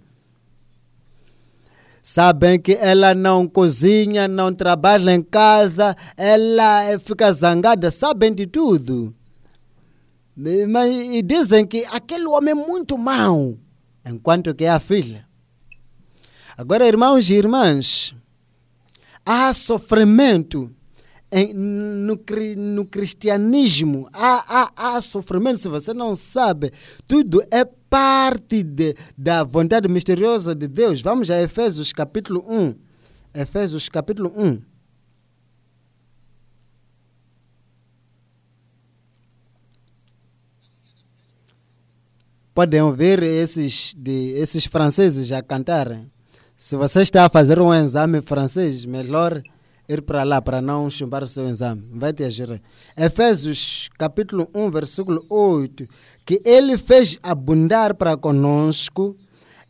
Sabem 2.03 2.59
que 2.59 2.73
ela 2.73 3.15
não 3.15 3.47
cozinha, 3.47 4.27
não 4.27 4.53
trabalha 4.53 5.15
em 5.15 5.23
casa, 5.23 5.97
ela 6.17 6.99
fica 6.99 7.33
zangada, 7.33 7.91
sabem 7.93 8.35
de 8.35 8.47
tudo. 8.47 9.15
Mas, 10.37 10.93
e 10.93 11.23
dizem 11.23 11.67
que 11.67 11.85
aquele 11.93 12.27
homem 12.27 12.53
é 12.53 12.55
muito 12.55 12.99
mau, 12.99 13.57
enquanto 14.05 14.55
que 14.55 14.65
é 14.65 14.71
a 14.71 14.81
filha. 14.81 15.27
Agora, 16.57 16.87
irmãos 16.87 17.31
e 17.31 17.35
irmãs, 17.35 18.15
há 19.25 19.53
sofrimento 19.55 20.71
no, 21.55 22.21
no 22.57 22.85
cristianismo, 22.85 24.09
há, 24.13 24.45
há, 24.77 24.97
há 24.97 25.01
sofrimento. 25.01 25.61
Se 25.61 25.69
você 25.69 25.95
não 25.95 26.15
sabe, 26.15 26.71
tudo 27.07 27.43
é 27.51 27.65
parte 27.65 28.63
de, 28.63 28.95
da 29.17 29.43
vontade 29.43 29.89
misteriosa 29.89 30.55
de 30.55 30.69
Deus. 30.69 31.01
Vamos 31.01 31.31
a 31.31 31.41
Efésios 31.41 31.93
capítulo 31.93 32.45
1. 32.47 32.75
Efésios 33.35 33.89
capítulo 33.89 34.31
1. 34.37 34.61
Podem 42.55 42.83
ouvir 42.83 43.23
esses, 43.23 43.95
de, 43.97 44.35
esses 44.37 44.67
franceses 44.67 45.33
a 45.33 45.43
cantarem. 45.43 46.12
Se 46.63 46.77
você 46.77 47.03
está 47.03 47.25
a 47.25 47.29
fazer 47.29 47.61
um 47.61 47.75
exame 47.75 48.23
francês, 48.23 48.85
melhor 48.85 49.43
ir 49.89 50.01
para 50.01 50.23
lá 50.23 50.41
para 50.41 50.63
não 50.63 50.89
chumbar 50.89 51.27
seu 51.27 51.49
exame. 51.49 51.83
Vai 51.93 52.13
te 52.13 52.23
ajudar. 52.23 52.61
Efésios 52.97 53.91
capítulo 53.99 54.49
1, 54.55 54.71
versículo 54.71 55.27
8. 55.29 55.89
Que 56.25 56.41
ele 56.45 56.79
fez 56.79 57.19
abundar 57.21 57.97
para 57.97 58.17
conosco 58.17 59.17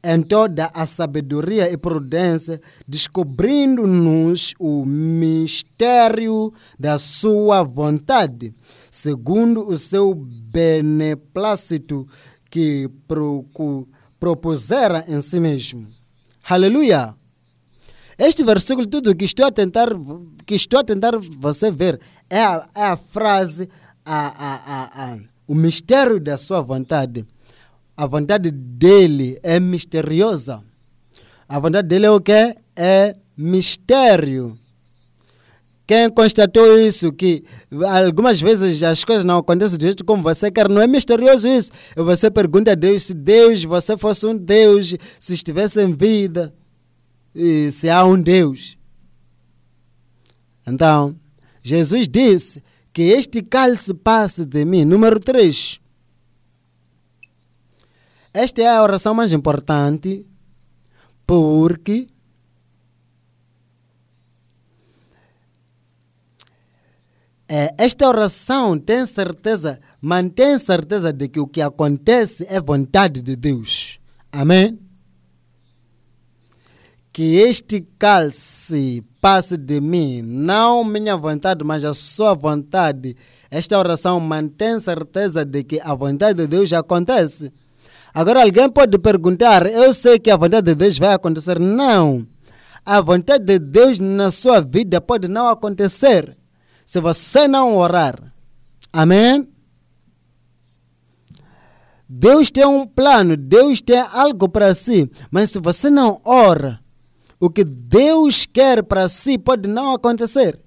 em 0.05 0.21
toda 0.21 0.71
a 0.75 0.85
sabedoria 0.85 1.73
e 1.73 1.79
prudência, 1.79 2.61
descobrindo-nos 2.87 4.53
o 4.59 4.85
mistério 4.85 6.53
da 6.79 6.99
sua 6.99 7.63
vontade, 7.63 8.53
segundo 8.91 9.67
o 9.67 9.79
seu 9.79 10.15
beneplácito 10.15 12.07
que 12.51 12.87
propusera 14.21 15.07
em 15.09 15.23
si 15.23 15.41
mesmo 15.41 16.02
Aleluia. 16.49 17.15
Este 18.19 18.45
versículo, 18.45 18.87
tudo 18.87 19.15
que 19.15 19.25
estou 19.25 19.47
a 19.47 19.53
tentar, 19.53 19.89
que 20.45 20.55
estou 20.55 20.81
a 20.81 20.85
tentar 20.85 21.13
você 21.19 21.71
ver, 21.71 22.01
é 22.29 22.43
a, 22.43 22.67
é 22.75 22.83
a 22.85 22.97
frase, 22.97 23.69
a, 24.05 25.15
a, 25.15 25.19
o 25.47 25.55
mistério 25.55 26.21
da 26.21 26.37
sua 26.37 26.61
vontade. 26.61 27.27
A 27.97 28.07
vontade 28.07 28.51
dele 28.51 29.39
é 29.43 29.61
misteriosa. 29.61 30.63
A 31.49 31.59
vontade 31.59 31.89
dele 31.89 32.07
é 32.07 32.11
o 32.11 32.21
que? 32.21 32.57
É 32.75 33.15
mistério. 33.37 34.59
Quem 35.93 36.09
constatou 36.09 36.79
isso, 36.79 37.13
que 37.13 37.45
algumas 37.87 38.41
vezes 38.41 38.83
as 38.83 39.05
coisas 39.05 39.27
não 39.27 39.37
acontecem 39.37 39.77
do 39.77 39.83
jeito 39.83 40.03
como 40.07 40.23
você 40.23 40.51
quer, 40.51 40.67
não 40.67 40.81
é 40.81 40.87
misterioso 40.87 41.47
isso. 41.47 41.71
Você 41.95 42.31
pergunta 42.31 42.73
a 42.73 42.75
Deus 42.75 43.03
se 43.03 43.13
Deus, 43.13 43.63
você 43.63 43.95
fosse 43.95 44.27
um 44.27 44.35
Deus, 44.35 44.95
se 45.21 45.35
estivesse 45.35 45.83
em 45.83 45.95
vida, 45.95 46.55
se 47.71 47.91
há 47.91 48.07
um 48.07 48.19
Deus. 48.19 48.79
Então, 50.67 51.15
Jesus 51.63 52.09
disse 52.09 52.65
que 52.91 53.03
este 53.03 53.43
cálice 53.43 53.93
passe 53.93 54.47
de 54.47 54.65
mim. 54.65 54.87
Número 54.87 55.21
3. 55.21 55.79
Esta 58.33 58.63
é 58.63 58.69
a 58.79 58.83
oração 58.83 59.13
mais 59.13 59.35
importante, 59.35 60.25
porque 61.27 62.07
esta 67.77 68.09
oração 68.09 68.79
tem 68.79 69.05
certeza, 69.05 69.79
mantém 70.01 70.59
certeza 70.59 71.13
de 71.13 71.29
que 71.29 71.39
o 71.39 71.47
que 71.47 71.61
acontece 71.61 72.47
é 72.49 72.59
vontade 72.59 73.21
de 73.21 73.37
Deus. 73.37 73.99
Amém? 74.33 74.79
Que 77.13 77.41
este 77.41 77.85
cálice 77.99 79.05
passe 79.21 79.59
de 79.59 79.83
mim, 79.83 80.23
não 80.23 80.83
minha 80.83 81.15
vontade, 81.15 81.63
mas 81.63 81.85
a 81.85 81.93
sua 81.93 82.33
vontade. 82.33 83.15
Esta 83.51 83.79
oração 83.79 84.19
mantém 84.19 84.81
certeza 84.81 85.45
de 85.45 85.63
que 85.63 85.79
a 85.83 85.93
vontade 85.93 86.39
de 86.39 86.47
Deus 86.47 86.73
acontece. 86.73 87.53
Agora 88.15 88.41
alguém 88.41 88.71
pode 88.71 88.99
perguntar: 88.99 89.67
eu 89.67 89.93
sei 89.93 90.19
que 90.19 90.31
a 90.31 90.39
vontade 90.39 90.69
de 90.69 90.75
Deus 90.75 90.99
vai 90.99 91.13
acontecer. 91.13 91.59
Não. 91.59 92.27
A 92.87 92.99
vontade 93.03 93.45
de 93.45 93.59
Deus 93.59 93.99
na 93.99 94.31
sua 94.31 94.61
vida 94.61 95.03
pode 95.03 95.29
não 95.29 95.49
acontecer 95.49 96.35
se 96.93 97.01
você 97.01 97.49
não 97.49 97.75
orar. 97.75 98.35
Amém? 98.93 99.49
Deus 102.07 102.51
tem 102.51 102.67
um 102.67 102.87
plano, 102.87 103.35
Deus 103.35 103.81
tem 103.81 103.99
algo 103.99 104.47
para 104.47 104.75
si, 104.75 105.11
mas 105.31 105.49
se 105.49 105.59
você 105.59 105.89
não 105.89 106.21
ora, 106.23 106.83
o 107.41 107.49
que 107.49 107.65
Deus 107.65 108.45
quer 108.45 108.83
para 108.83 109.09
si 109.09 109.39
pode 109.39 109.71
não 109.71 109.95
acontecer. 109.95 110.61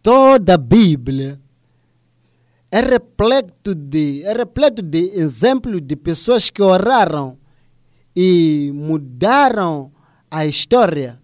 Toda 0.00 0.54
a 0.54 0.56
Bíblia 0.56 1.40
é 2.70 2.80
repleto 2.80 3.74
de, 3.74 4.22
é 4.22 4.32
repleto 4.32 4.80
de 4.80 5.10
exemplos 5.18 5.82
de 5.82 5.96
pessoas 5.96 6.50
que 6.50 6.62
oraram 6.62 7.36
e 8.14 8.70
mudaram 8.76 9.90
a 10.30 10.46
história 10.46 11.20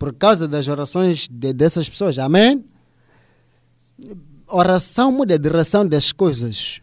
por 0.00 0.12
causa 0.12 0.48
das 0.48 0.66
orações 0.66 1.28
de, 1.30 1.52
dessas 1.52 1.88
pessoas. 1.88 2.18
Amém? 2.18 2.64
Oração 4.46 5.10
muda 5.12 5.34
a 5.34 5.38
direção 5.38 5.86
das 5.86 6.12
coisas. 6.12 6.80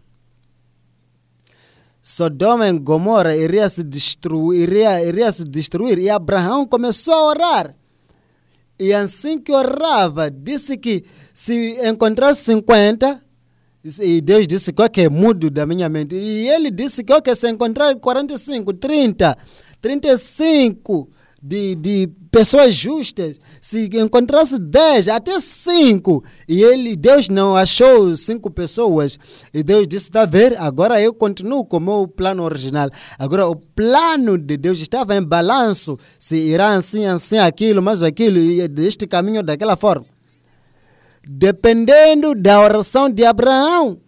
Sodoma 2.02 2.68
e 2.68 2.80
Gomorra 2.80 3.36
iria 3.36 3.70
se 3.70 3.84
destruir, 3.84 4.64
iria, 4.64 5.04
iria 5.06 5.32
se 5.32 5.44
destruir 5.44 6.00
e 6.00 6.10
Abraão 6.10 6.66
começou 6.66 7.14
a 7.14 7.26
orar. 7.28 7.76
E 8.80 8.92
assim 8.92 9.40
que 9.40 9.52
orava, 9.52 10.32
disse 10.32 10.76
que 10.76 11.06
se 11.34 11.78
encontrasse 11.88 12.46
50, 12.46 13.24
e 14.02 14.22
Deus 14.22 14.48
disse 14.48 14.74
que 14.74 15.02
é 15.02 15.10
mudo 15.10 15.52
da 15.52 15.68
minha 15.68 15.88
mente. 15.88 16.16
E 16.16 16.48
ele 16.50 16.72
disse 16.72 17.04
que 17.04 17.14
okay, 17.14 17.36
se 17.36 17.48
encontrar 17.48 17.96
45, 17.96 18.74
30, 18.74 19.38
35 19.80 21.10
de, 21.42 21.76
de 21.76 22.10
pessoas 22.32 22.74
justas, 22.76 23.40
se 23.60 23.90
encontrasse 23.94 24.60
10, 24.60 25.08
até 25.08 25.40
5, 25.40 26.24
e 26.48 26.64
ele, 26.64 26.96
Deus 26.96 27.28
não 27.30 27.56
achou 27.56 28.16
5 28.16 28.50
pessoas, 28.52 29.18
e 29.54 29.64
Deus 29.64 29.88
disse: 29.88 30.06
está 30.06 30.22
a 30.22 30.26
ver, 30.26 30.56
agora 30.60 31.02
eu 31.02 31.14
continuo 31.14 31.66
com 31.66 31.78
o 31.78 31.80
meu 31.82 32.08
plano 32.08 32.44
original. 32.44 32.90
Agora 33.18 33.48
o 33.48 33.56
plano 33.56 34.38
de 34.38 34.56
Deus 34.58 34.80
estava 34.80 35.16
em 35.16 35.24
balanço, 35.24 35.98
se 36.20 36.36
irá 36.36 36.76
assim, 36.76 37.06
assim, 37.06 37.38
aquilo, 37.40 37.82
mais 37.82 38.04
aquilo, 38.04 38.38
e 38.38 38.68
deste 38.68 39.08
caminho 39.08 39.42
daquela 39.42 39.76
forma 39.76 40.06
dependendo 41.24 42.34
da 42.34 42.60
oração 42.60 43.10
de 43.10 43.24
Abraão. 43.24 44.00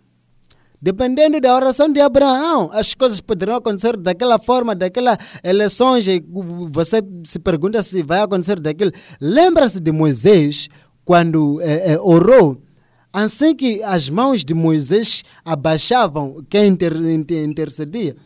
Dependendo 0.84 1.40
da 1.40 1.56
oração 1.56 1.88
de 1.88 2.02
Abraão, 2.02 2.70
as 2.74 2.94
coisas 2.94 3.22
poderão 3.22 3.56
acontecer 3.56 3.96
daquela 3.96 4.38
forma, 4.38 4.76
daquela 4.76 5.18
eleições. 5.42 6.06
Você 6.72 7.02
se 7.24 7.40
pergunta 7.40 7.82
se 7.82 8.04
vai 8.04 8.20
acontecer 8.20 8.60
daquilo. 8.60 8.92
Lembra-se 9.18 9.80
de 9.80 9.94
Moisés 9.94 10.68
quando 11.06 11.62
é, 11.62 11.94
é, 11.94 12.00
orou? 12.02 12.62
Assim 13.14 13.56
que 13.56 13.82
as 13.82 14.10
mãos 14.10 14.44
de 14.44 14.54
Moisés 14.54 15.24
abaixavam, 15.46 16.44
quem 16.50 16.68
inter, 16.68 16.94
inter, 16.94 17.46
intercedia, 17.46 18.18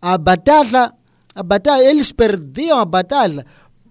a 0.00 0.16
batalha, 0.16 0.90
a 1.34 1.42
batalha, 1.42 1.84
eles 1.84 2.10
perdiam 2.10 2.78
a 2.78 2.86
batalha 2.86 3.44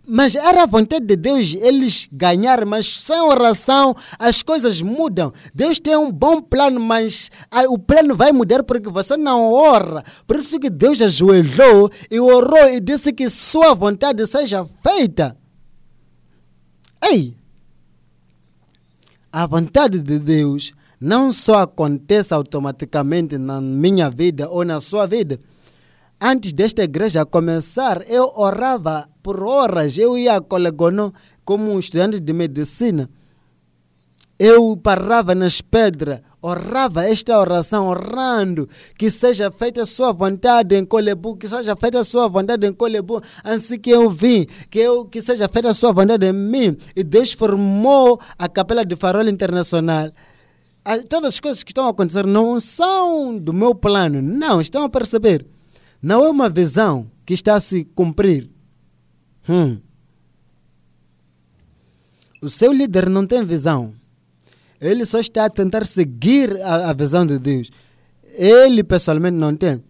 mas 0.08 0.36
era 0.36 0.64
a 0.64 0.66
vontade 0.66 1.06
de 1.06 1.18
Deus 1.18 1.54
eles 1.54 2.08
ganhar, 2.10 2.66
mas 2.66 2.88
sem 3.02 3.20
oração 3.20 3.94
as 4.18 4.42
coisas 4.42 4.82
mudam. 4.82 5.34
Deus 5.54 5.80
tem 5.82 5.98
um 5.98 6.10
bom 6.10 6.42
plano, 6.42 6.80
mas 6.80 7.30
o 7.68 7.78
plano 7.78 8.16
vai 8.16 8.32
mudar 8.32 8.64
porque 8.64 8.90
você 8.90 9.18
não 9.18 9.52
ora. 9.52 10.02
Por 10.26 10.38
isso 10.38 10.58
que 10.60 10.70
Deus 10.70 11.02
ajoelhou 11.02 11.92
e 12.10 12.20
orou 12.22 12.70
e 12.70 12.80
disse 12.80 13.12
que 13.12 13.30
sua 13.30 13.74
vontade 13.74 14.26
seja 14.26 14.66
feita. 14.82 15.36
Ei! 17.04 17.36
A 19.32 19.46
vontade 19.46 20.00
de 20.00 20.20
Deus 20.20 20.74
não 21.02 21.32
só 21.34 21.60
acontece 21.60 22.34
automaticamente 22.34 23.38
na 23.38 23.60
minha 23.60 24.10
vida 24.10 24.50
ou 24.50 24.64
na 24.64 24.80
sua 24.80 25.06
vida 25.06 25.38
Antes 26.20 26.52
desta 26.52 26.84
igreja 26.84 27.24
começar, 27.28 28.02
eu 28.10 28.32
orava 28.36 29.08
por 29.22 29.44
horas. 29.44 30.00
Eu 30.00 30.18
ia 30.18 30.38
a 30.38 30.42
Colegono 30.42 31.14
como 31.46 31.72
um 31.72 31.78
estudante 31.78 32.20
de 32.20 32.34
medicina. 32.34 33.08
Eu 34.40 34.76
parava 34.78 35.36
nas 35.36 35.62
pedras, 35.62 36.22
orava 36.42 37.08
esta 37.08 37.40
oração, 37.40 37.88
orando 37.88 38.68
que 38.98 39.12
seja 39.12 39.52
feita 39.52 39.84
a 39.84 39.86
sua 39.86 40.12
vontade 40.12 40.76
em 40.76 40.86
Colebu, 40.86 41.38
que 41.38 41.48
seja 41.48 41.76
feita 41.76 42.00
a 42.00 42.04
sua 42.04 42.28
vontade 42.28 42.66
em 42.66 42.74
Colebu, 42.74 43.22
assim 43.44 43.80
que 43.80 43.92
eu 43.92 44.10
vim, 44.10 44.48
que, 44.72 44.80
eu, 44.80 45.06
que 45.06 45.22
seja 45.22 45.48
feita 45.48 45.70
a 45.70 45.74
sua 45.74 45.92
vontade 45.92 46.26
em 46.26 46.34
mim. 46.34 46.76
E 46.96 47.04
Deus 47.04 47.34
formou 47.34 48.20
a 48.40 48.48
Capela 48.50 48.84
de 48.84 48.96
Farol 48.96 49.28
Internacional. 49.28 50.12
Todas 51.10 51.36
as 51.36 51.40
coisas 51.40 51.64
que 51.64 51.72
estão 51.72 51.88
acontecendo 51.88 52.28
não 52.28 52.60
são 52.60 53.38
do 53.38 53.54
meu 53.54 53.76
plano, 53.76 54.20
não, 54.20 54.60
estão 54.60 54.84
a 54.84 54.90
perceber. 54.90 55.46
Não 56.02 56.26
é 56.26 56.30
uma 56.30 56.50
visão 56.50 57.10
que 57.26 57.34
está 57.34 57.56
a 57.56 57.60
se 57.60 57.84
cumprir. 57.84 58.50
Hum. 59.50 59.80
O 62.42 62.50
seu 62.50 62.72
líder 62.72 63.10
não 63.10 63.26
tem 63.26 63.44
visão. 63.46 63.94
Ele 64.80 65.06
só 65.06 65.20
está 65.20 65.46
a 65.46 65.50
tentar 65.50 65.86
seguir 65.86 66.56
a, 66.62 66.92
a 66.92 66.94
visão 66.94 67.26
de 67.26 67.40
Deus. 67.40 67.72
Ele 68.36 68.84
pessoalmente 68.84 69.36
não 69.36 69.56
tem. 69.56 69.84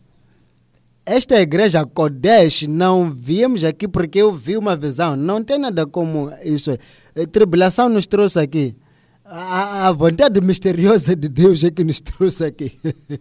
Esta 1.05 1.39
igreja 1.39 1.85
Kodesh 1.85 2.67
não 2.67 3.09
viemos 3.09 3.63
aqui 3.63 3.87
porque 3.87 4.19
eu 4.19 4.33
vi 4.33 4.57
uma 4.57 4.75
visão. 4.75 5.15
Não 5.15 5.43
tem 5.43 5.57
nada 5.57 5.85
como 5.85 6.31
isso. 6.43 6.71
A 6.71 7.25
tribulação 7.31 7.89
nos 7.89 8.07
trouxe 8.07 8.39
aqui. 8.39 8.75
A, 9.23 9.87
a 9.87 9.91
vontade 9.91 10.39
misteriosa 10.39 11.15
de 11.15 11.27
Deus 11.27 11.63
é 11.63 11.71
que 11.71 11.83
nos 11.83 11.99
trouxe 11.99 12.45
aqui. 12.45 12.77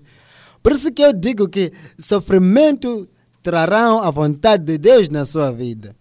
Por 0.66 0.72
isso 0.72 0.90
que 0.90 1.00
eu 1.00 1.12
digo 1.12 1.48
que 1.48 1.72
sofrimento 1.96 3.08
trarão 3.40 4.00
a 4.00 4.10
vontade 4.10 4.64
de 4.64 4.76
Deus 4.76 5.08
na 5.08 5.24
sua 5.24 5.52
vida. 5.52 5.94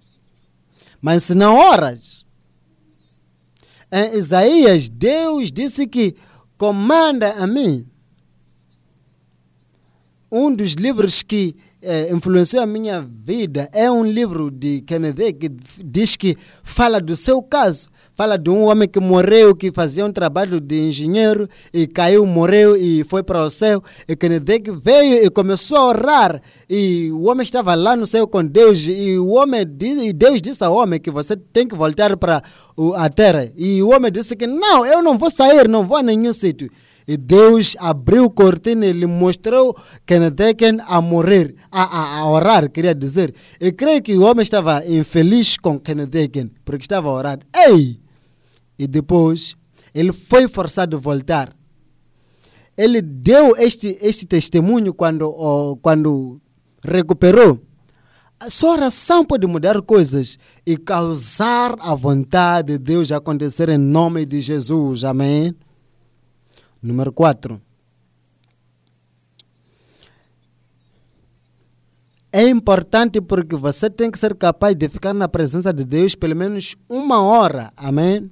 Mas 0.99 1.21
se 1.21 1.36
não 1.36 1.56
oras, 1.56 2.25
em 3.91 4.17
Isaías, 4.17 4.89
Deus 4.89 5.51
disse 5.51 5.86
que 5.86 6.15
comanda 6.58 7.34
a 7.34 7.45
mim. 7.45 7.86
Um 10.32 10.51
dos 10.51 10.73
livros 10.73 11.21
que 11.21 11.56
eh, 11.80 12.12
influenciou 12.12 12.63
a 12.63 12.65
minha 12.65 13.01
vida 13.01 13.69
é 13.71 13.91
um 13.91 14.04
livro 14.04 14.49
de 14.49 14.82
Kennedy 14.82 15.32
que 15.34 15.49
diz 15.86 16.15
que 16.15 16.36
fala 16.63 16.99
do 16.99 17.15
seu 17.15 17.43
caso. 17.43 17.88
Fala 18.15 18.38
de 18.38 18.49
um 18.49 18.63
homem 18.63 18.88
que 18.88 18.97
morreu, 18.97 19.54
que 19.54 19.73
fazia 19.73 20.06
um 20.06 20.12
trabalho 20.12 20.62
de 20.62 20.88
engenheiro 20.88 21.49
e 21.73 21.86
caiu, 21.86 22.25
morreu 22.25 22.78
e 22.78 23.04
foi 23.04 23.21
para 23.21 23.43
o 23.43 23.49
céu. 23.49 23.84
E 24.08 24.15
Kennedy 24.15 24.71
veio 24.71 25.25
e 25.25 25.30
começou 25.30 25.78
a 25.78 25.88
orar. 25.88 26.41
E 26.69 27.12
o 27.12 27.23
homem 27.23 27.43
estava 27.43 27.75
lá 27.75 27.93
no 27.93 28.06
céu 28.06 28.25
com 28.25 28.41
Deus. 28.45 28.88
E 28.88 29.19
o 29.19 29.32
homem 29.32 29.63
e 29.82 30.13
Deus 30.13 30.41
disse 30.41 30.63
ao 30.63 30.73
homem 30.75 30.97
que 30.97 31.12
você 31.12 31.36
tem 31.36 31.67
que 31.67 31.75
voltar 31.75 32.15
para 32.15 32.41
a 32.95 33.10
terra. 33.10 33.51
E 33.58 33.84
o 33.84 33.89
homem 33.89 34.10
disse 34.10 34.34
que 34.34 34.47
não, 34.47 34.86
eu 34.86 35.01
não 35.01 35.17
vou 35.17 35.30
sair, 35.30 35.67
não 35.67 35.86
vou 35.86 35.97
a 35.97 36.04
nenhum 36.04 36.32
sítio. 36.32 36.69
E 37.06 37.17
Deus 37.17 37.75
abriu 37.80 38.30
cortina 38.30 38.86
e 38.86 38.93
lhe 38.93 39.06
mostrou 39.06 39.75
Keneteken 40.06 40.80
a 40.88 41.01
morrer, 41.01 41.54
a, 41.69 41.84
a, 41.84 42.19
a, 42.19 42.30
orar, 42.30 42.71
queria 42.71 42.95
dizer. 42.95 43.36
E 43.60 43.73
creio 43.73 44.01
que 44.01 44.15
o 44.15 44.23
homem 44.23 44.41
estava 44.41 44.84
infeliz 44.88 45.58
com 45.58 45.78
Keneteken, 45.78 46.49
porque 46.63 46.84
estava 46.84 47.10
a 47.10 47.13
orar. 47.13 47.39
Ei! 47.54 48.04
E 48.77 48.88
depois 48.88 49.55
ele 49.93 50.11
foi 50.11 50.47
forçado 50.47 50.97
a 50.97 50.99
voltar. 50.99 51.55
Ele 52.77 53.01
deu 53.01 53.55
este, 53.55 53.97
este 54.01 54.25
testemunho 54.25 54.93
quando, 54.93 55.29
oh, 55.29 55.77
quando 55.77 56.41
recuperou. 56.83 57.61
A 58.38 58.49
sua 58.49 58.71
oração 58.71 59.23
pode 59.23 59.47
mudar 59.47 59.81
coisas 59.81 60.38
e 60.65 60.75
causar 60.75 61.75
a 61.79 61.95
vontade 61.95 62.73
de 62.73 62.77
Deus 62.77 63.11
acontecer 63.11 63.69
em 63.69 63.77
nome 63.77 64.25
de 64.25 64.41
Jesus. 64.41 65.05
Amém. 65.05 65.55
Número 66.83 67.13
4. 67.13 67.61
É 72.33 72.43
importante 72.49 73.21
porque 73.21 73.55
você 73.55 73.89
tem 73.89 74.11
que 74.11 74.19
ser 74.19 74.35
capaz 74.35 74.75
de 74.75 74.89
ficar 74.89 75.13
na 75.13 75.29
presença 75.29 75.71
de 75.71 75.85
Deus 75.85 76.15
pelo 76.15 76.35
menos 76.35 76.75
uma 76.89 77.21
hora. 77.21 77.71
Amém? 77.77 78.29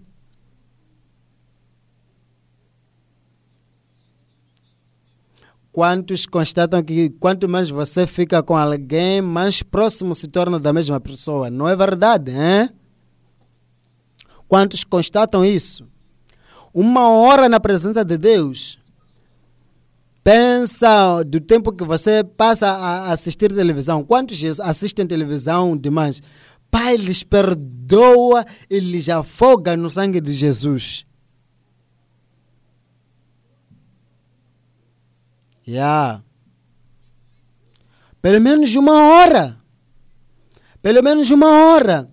Quantos 5.74 6.26
constatam 6.26 6.82
que 6.82 7.10
quanto 7.20 7.50
mais 7.50 7.70
você 7.70 8.08
fica 8.08 8.42
com 8.42 8.56
alguém, 8.56 9.22
mais 9.22 9.62
próximo 9.62 10.16
se 10.16 10.28
torna 10.28 10.58
da 10.58 10.72
mesma 10.72 11.02
pessoa? 11.02 11.50
Não 11.50 11.68
é 11.68 11.76
verdade, 11.76 12.32
hein? 12.32 12.70
Quantos 14.48 14.86
constatam 14.86 15.44
isso? 15.44 15.84
uma 16.74 17.08
hora 17.10 17.48
na 17.48 17.60
presença 17.60 18.04
de 18.04 18.18
Deus. 18.18 18.80
Pensa 20.24 21.22
do 21.24 21.40
tempo 21.40 21.72
que 21.72 21.84
você 21.84 22.24
passa 22.24 22.68
a 22.68 23.12
assistir 23.12 23.54
televisão. 23.54 24.04
Quantos 24.04 24.42
assistem 24.60 25.06
televisão 25.06 25.78
demais? 25.78 26.22
Pai 26.72 26.96
lhes 26.96 27.22
perdoa 27.22 28.46
e 28.70 28.80
lhes 28.80 29.08
afoga 29.10 29.78
no 29.78 29.90
sangue 29.90 30.20
de 30.20 30.32
Jesus. 30.32 31.06
Yeah. 35.68 36.22
Pelo 38.22 38.42
menos 38.42 38.76
uma 38.76 39.08
hora. 39.10 39.58
Pelo 40.82 41.02
menos 41.04 41.32
uma 41.32 41.50
hora. 41.50 42.08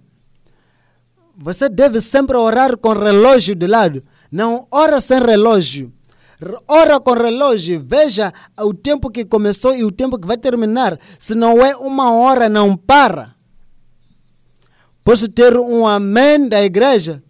Você 1.36 1.68
deve 1.68 2.00
sempre 2.00 2.36
orar 2.36 2.76
com 2.76 2.92
relógio 2.92 3.54
de 3.54 3.66
lado. 3.66 4.04
Não 4.30 4.66
ora 4.70 5.00
sem 5.00 5.20
relógio. 5.20 5.92
Ora 6.66 6.98
com 6.98 7.12
relógio, 7.12 7.84
veja 7.86 8.32
o 8.58 8.72
tempo 8.72 9.10
que 9.10 9.26
começou 9.26 9.74
e 9.74 9.84
o 9.84 9.90
tempo 9.90 10.18
que 10.18 10.26
vai 10.26 10.38
terminar. 10.38 10.98
Se 11.18 11.34
não 11.34 11.64
é 11.64 11.76
uma 11.76 12.12
hora, 12.12 12.48
não 12.48 12.76
para. 12.76 13.34
Posso 15.04 15.28
ter 15.28 15.58
um 15.58 15.86
amém 15.86 16.48
da 16.48 16.62
igreja? 16.62 17.22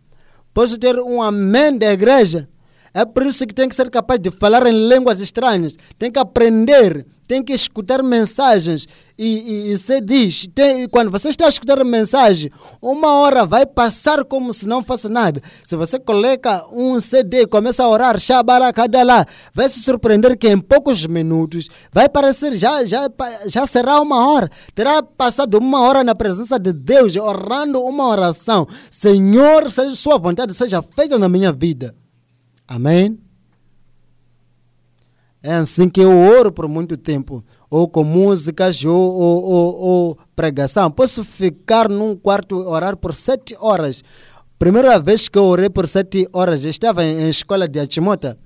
Posso 0.54 0.78
ter 0.78 0.96
um 0.98 1.20
amém 1.22 1.76
da 1.76 1.92
igreja? 1.92 2.48
É 2.92 3.04
por 3.04 3.24
isso 3.24 3.46
que 3.46 3.54
tem 3.54 3.68
que 3.68 3.74
ser 3.74 3.88
capaz 3.90 4.18
de 4.20 4.30
falar 4.30 4.66
em 4.66 4.88
línguas 4.88 5.20
estranhas, 5.20 5.76
tem 5.96 6.10
que 6.10 6.18
aprender, 6.18 7.06
tem 7.28 7.44
que 7.44 7.52
escutar 7.52 8.02
mensagens. 8.02 8.88
E, 9.16 9.68
e, 9.68 9.72
e 9.72 9.78
você 9.78 10.00
diz, 10.00 10.48
tem, 10.52 10.88
quando 10.88 11.12
você 11.12 11.28
está 11.28 11.46
a 11.46 11.48
escutar 11.48 11.84
mensagem, 11.84 12.50
uma 12.82 13.20
hora 13.20 13.46
vai 13.46 13.64
passar 13.64 14.24
como 14.24 14.52
se 14.52 14.66
não 14.66 14.82
fosse 14.82 15.08
nada. 15.08 15.40
Se 15.64 15.76
você 15.76 16.00
coloca 16.00 16.66
um 16.72 16.98
CD 16.98 17.42
e 17.42 17.46
começa 17.46 17.84
a 17.84 17.88
orar, 17.88 18.16
lá, 19.06 19.24
vai 19.54 19.68
se 19.68 19.80
surpreender 19.80 20.36
que 20.36 20.48
em 20.48 20.58
poucos 20.58 21.06
minutos 21.06 21.68
vai 21.92 22.08
parecer, 22.08 22.54
já, 22.54 22.84
já, 22.84 23.08
já 23.46 23.64
será 23.64 24.00
uma 24.00 24.26
hora. 24.26 24.50
Terá 24.74 25.00
passado 25.00 25.58
uma 25.58 25.82
hora 25.82 26.02
na 26.02 26.16
presença 26.16 26.58
de 26.58 26.72
Deus, 26.72 27.14
orando 27.14 27.80
uma 27.84 28.08
oração. 28.08 28.66
Senhor, 28.90 29.70
seja 29.70 29.94
sua 29.94 30.18
vontade 30.18 30.52
seja 30.52 30.82
feita 30.82 31.16
na 31.16 31.28
minha 31.28 31.52
vida. 31.52 31.94
Amém? 32.70 33.18
É 35.42 35.54
assim 35.54 35.88
que 35.88 36.00
eu 36.00 36.16
oro 36.16 36.52
por 36.52 36.68
muito 36.68 36.96
tempo, 36.96 37.44
ou 37.68 37.88
com 37.88 38.04
músicas, 38.04 38.84
ou, 38.84 38.94
ou, 38.94 39.42
ou, 39.42 39.74
ou 39.74 40.18
pregação. 40.36 40.88
Posso 40.88 41.24
ficar 41.24 41.88
num 41.88 42.14
quarto 42.14 42.54
orar 42.58 42.96
por 42.96 43.12
sete 43.12 43.56
horas. 43.58 44.04
Primeira 44.56 45.00
vez 45.00 45.28
que 45.28 45.36
eu 45.36 45.46
orei 45.46 45.68
por 45.68 45.88
sete 45.88 46.28
horas, 46.32 46.64
estava 46.64 47.02
em, 47.04 47.22
em 47.22 47.28
escola 47.28 47.66
de 47.66 47.80
Achimota. 47.80 48.38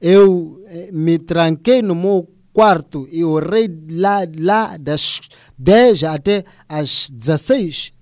Eu 0.00 0.60
eh, 0.66 0.90
me 0.92 1.20
tranquei 1.20 1.82
no 1.82 1.94
meu 1.94 2.28
quarto 2.52 3.06
e 3.12 3.22
orei 3.22 3.68
lá, 3.90 4.22
lá 4.40 4.76
das 4.76 5.20
10 5.56 6.02
até 6.02 6.42
as 6.68 7.08
16. 7.10 7.93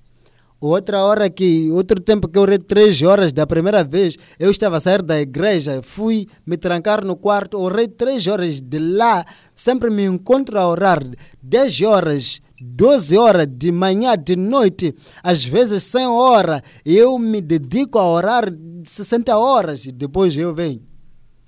Outra 0.62 1.02
hora 1.02 1.28
que, 1.28 1.72
outro 1.72 2.00
tempo 2.00 2.28
que 2.28 2.38
eu 2.38 2.42
orei 2.42 2.56
três 2.56 3.02
horas 3.02 3.32
da 3.32 3.44
primeira 3.44 3.82
vez, 3.82 4.16
eu 4.38 4.48
estava 4.48 4.76
a 4.76 4.80
sair 4.80 5.02
da 5.02 5.20
igreja, 5.20 5.82
fui 5.82 6.28
me 6.46 6.56
trancar 6.56 7.04
no 7.04 7.16
quarto, 7.16 7.58
orei 7.58 7.88
três 7.88 8.28
horas 8.28 8.60
de 8.60 8.78
lá, 8.78 9.24
sempre 9.56 9.90
me 9.90 10.04
encontro 10.04 10.56
a 10.56 10.68
orar 10.68 11.02
dez 11.42 11.82
horas, 11.82 12.40
12 12.60 13.18
horas 13.18 13.48
de 13.50 13.72
manhã, 13.72 14.16
de 14.16 14.36
noite, 14.36 14.94
às 15.20 15.44
vezes 15.44 15.82
100 15.82 16.06
horas. 16.06 16.62
Eu 16.86 17.18
me 17.18 17.40
dedico 17.40 17.98
a 17.98 18.08
orar 18.08 18.44
60 18.84 19.36
horas 19.36 19.86
e 19.86 19.90
depois 19.90 20.36
eu 20.36 20.54
venho. 20.54 20.80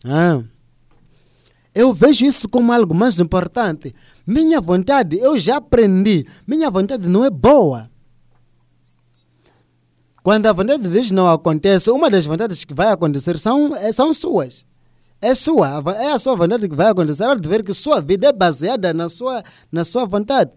Ah. 0.05 0.42
Eu 1.72 1.92
vejo 1.92 2.27
isso 2.27 2.48
como 2.48 2.72
algo 2.72 2.92
mais 2.92 3.20
importante. 3.20 3.94
Minha 4.27 4.61
vontade, 4.61 5.16
eu 5.18 5.38
já 5.38 5.59
aprendi. 5.59 6.27
Minha 6.44 6.68
vontade 6.68 7.09
não 7.09 7.24
é 7.24 7.31
boa. 7.31 7.94
Quando 10.25 10.47
a 10.47 10.55
vontade 10.55 10.83
de 10.83 10.89
Deus 10.89 11.11
não 11.11 11.29
acontece, 11.29 11.91
uma 11.91 12.09
das 12.09 12.25
vontades 12.25 12.65
que 12.65 12.73
vai 12.73 12.89
acontecer 12.89 13.39
são, 13.39 13.77
eh, 13.77 13.93
são 13.93 14.11
suas. 14.11 14.65
É 15.21 15.35
sua, 15.35 15.83
é 15.99 16.13
a 16.13 16.19
sua 16.19 16.35
vontade 16.35 16.67
que 16.67 16.75
vai 16.75 16.89
acontecer. 16.89 17.39
De 17.39 17.47
ver 17.47 17.63
que 17.63 17.75
sua 17.75 18.01
vida 18.01 18.29
é 18.29 18.33
baseada 18.33 18.95
na 18.95 19.11
sua, 19.11 19.43
na 19.71 19.85
sua 19.85 20.07
vontade. 20.07 20.51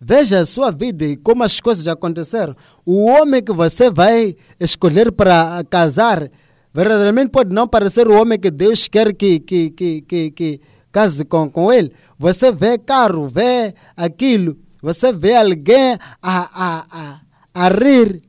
Veja 0.00 0.40
a 0.40 0.44
sua 0.44 0.72
vida 0.72 1.04
e 1.04 1.16
como 1.16 1.44
as 1.44 1.60
coisas 1.60 1.86
aconteceram. 1.86 2.56
O 2.84 3.04
homem 3.04 3.40
que 3.40 3.52
você 3.52 3.88
vai 3.88 4.34
escolher 4.58 5.12
para 5.12 5.62
casar, 5.70 6.28
verdadeiramente 6.74 7.30
pode 7.30 7.54
não 7.54 7.68
parecer 7.68 8.08
o 8.08 8.20
homem 8.20 8.40
que 8.40 8.50
Deus 8.50 8.88
quer 8.88 9.14
que, 9.14 9.38
que, 9.38 9.70
que, 9.70 10.02
que, 10.02 10.30
que 10.32 10.60
case 10.90 11.24
com, 11.24 11.48
com 11.48 11.72
ele. 11.72 11.92
Você 12.18 12.50
vê 12.50 12.76
carro, 12.76 13.28
vê 13.28 13.72
aquilo, 13.96 14.58
você 14.82 15.12
vê 15.12 15.36
alguém 15.36 15.96
a, 16.20 16.40
a, 16.52 16.84
a, 16.90 17.20
a 17.54 17.68
rir 17.68 18.20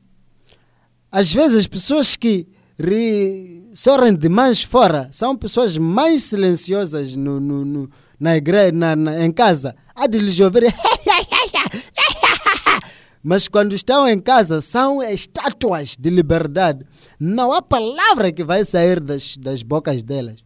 às 1.16 1.34
vezes 1.34 1.56
as 1.56 1.66
pessoas 1.66 2.18
que 2.18 2.46
ri, 2.78 3.72
sorrem 3.74 4.14
demais 4.14 4.62
fora 4.62 5.08
são 5.14 5.34
pessoas 5.34 5.78
mais 5.78 6.24
silenciosas 6.24 7.16
no, 7.16 7.40
no, 7.40 7.64
no 7.64 7.90
na 8.20 8.36
igreja, 8.36 8.74
na, 8.74 8.98
na, 8.98 9.26
em 9.26 9.32
casa. 9.32 9.74
Há 9.96 10.08
de 10.08 10.18
lhes 10.18 10.38
ouvir. 10.42 10.64
Mas 13.24 13.48
quando 13.48 13.72
estão 13.74 14.06
em 14.10 14.20
casa, 14.20 14.60
são 14.60 15.02
estátuas 15.02 15.96
de 15.98 16.10
liberdade. 16.10 16.86
Não 17.18 17.54
há 17.54 17.62
palavra 17.62 18.30
que 18.30 18.44
vai 18.44 18.66
sair 18.66 19.00
das, 19.00 19.38
das 19.38 19.64
bocas 19.64 20.04
delas. 20.04 20.44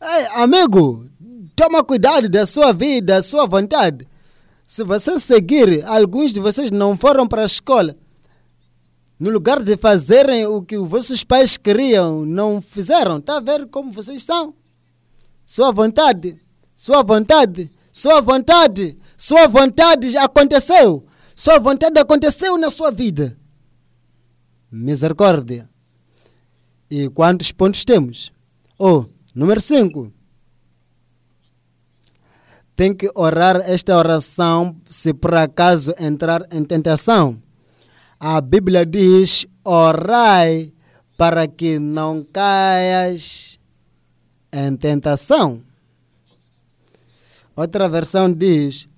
Ei, 0.00 0.26
amigo, 0.40 1.04
toma 1.56 1.82
cuidado 1.82 2.28
da 2.28 2.46
sua 2.46 2.72
vida, 2.72 3.14
da 3.14 3.22
sua 3.24 3.44
vontade. 3.44 4.06
Se 4.68 4.84
você 4.84 5.18
seguir, 5.18 5.84
alguns 5.84 6.32
de 6.32 6.38
vocês 6.38 6.70
não 6.70 6.96
foram 6.96 7.26
para 7.26 7.42
a 7.42 7.46
escola 7.46 7.96
no 9.18 9.30
lugar 9.30 9.62
de 9.62 9.76
fazerem 9.76 10.46
o 10.46 10.62
que 10.62 10.76
os 10.76 10.88
vossos 10.88 11.24
pais 11.24 11.56
queriam, 11.56 12.24
não 12.26 12.60
fizeram. 12.60 13.18
Está 13.18 13.38
a 13.38 13.40
ver 13.40 13.66
como 13.66 13.90
vocês 13.90 14.18
estão? 14.18 14.54
Sua 15.46 15.70
vontade, 15.70 16.36
sua 16.74 17.02
vontade, 17.02 17.70
sua 17.90 18.20
vontade, 18.20 18.96
sua 19.16 19.46
vontade 19.48 20.16
aconteceu. 20.18 21.04
Sua 21.34 21.58
vontade 21.58 21.98
aconteceu 21.98 22.56
na 22.58 22.70
sua 22.70 22.90
vida. 22.90 23.36
Misericórdia. 24.70 25.68
E 26.90 27.08
quantos 27.10 27.52
pontos 27.52 27.84
temos? 27.84 28.32
Oh, 28.78 29.04
número 29.34 29.60
5. 29.60 30.12
Tem 32.74 32.94
que 32.94 33.10
orar 33.14 33.56
esta 33.56 33.96
oração 33.96 34.76
se 34.88 35.14
por 35.14 35.34
acaso 35.34 35.94
entrar 35.98 36.46
em 36.52 36.62
tentação 36.64 37.40
a 38.18 38.40
Bíblia 38.40 38.84
diz: 38.84 39.46
orai 39.64 40.72
para 41.16 41.46
que 41.46 41.78
não 41.78 42.24
caias 42.24 43.58
em 44.52 44.76
tentação. 44.76 45.62
Outra 47.54 47.88
versão 47.88 48.32
diz 48.32 48.88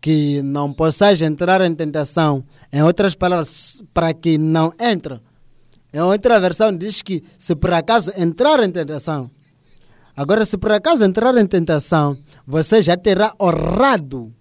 que 0.00 0.42
não 0.42 0.72
possais 0.72 1.22
entrar 1.22 1.60
em 1.62 1.74
tentação. 1.74 2.44
Em 2.72 2.82
outras 2.82 3.14
palavras, 3.14 3.82
para 3.94 4.12
que 4.12 4.38
não 4.38 4.72
entre. 4.78 5.20
Em 5.92 6.00
outra 6.00 6.38
versão 6.40 6.76
diz 6.76 7.00
que 7.00 7.22
se 7.38 7.54
por 7.54 7.72
acaso 7.72 8.12
entrar 8.16 8.62
em 8.62 8.70
tentação. 8.70 9.30
Agora, 10.16 10.44
se 10.44 10.56
por 10.56 10.72
acaso 10.72 11.04
entrar 11.04 11.36
em 11.36 11.46
tentação, 11.46 12.16
você 12.46 12.80
já 12.80 12.96
terá 12.96 13.32
orado 13.38 14.32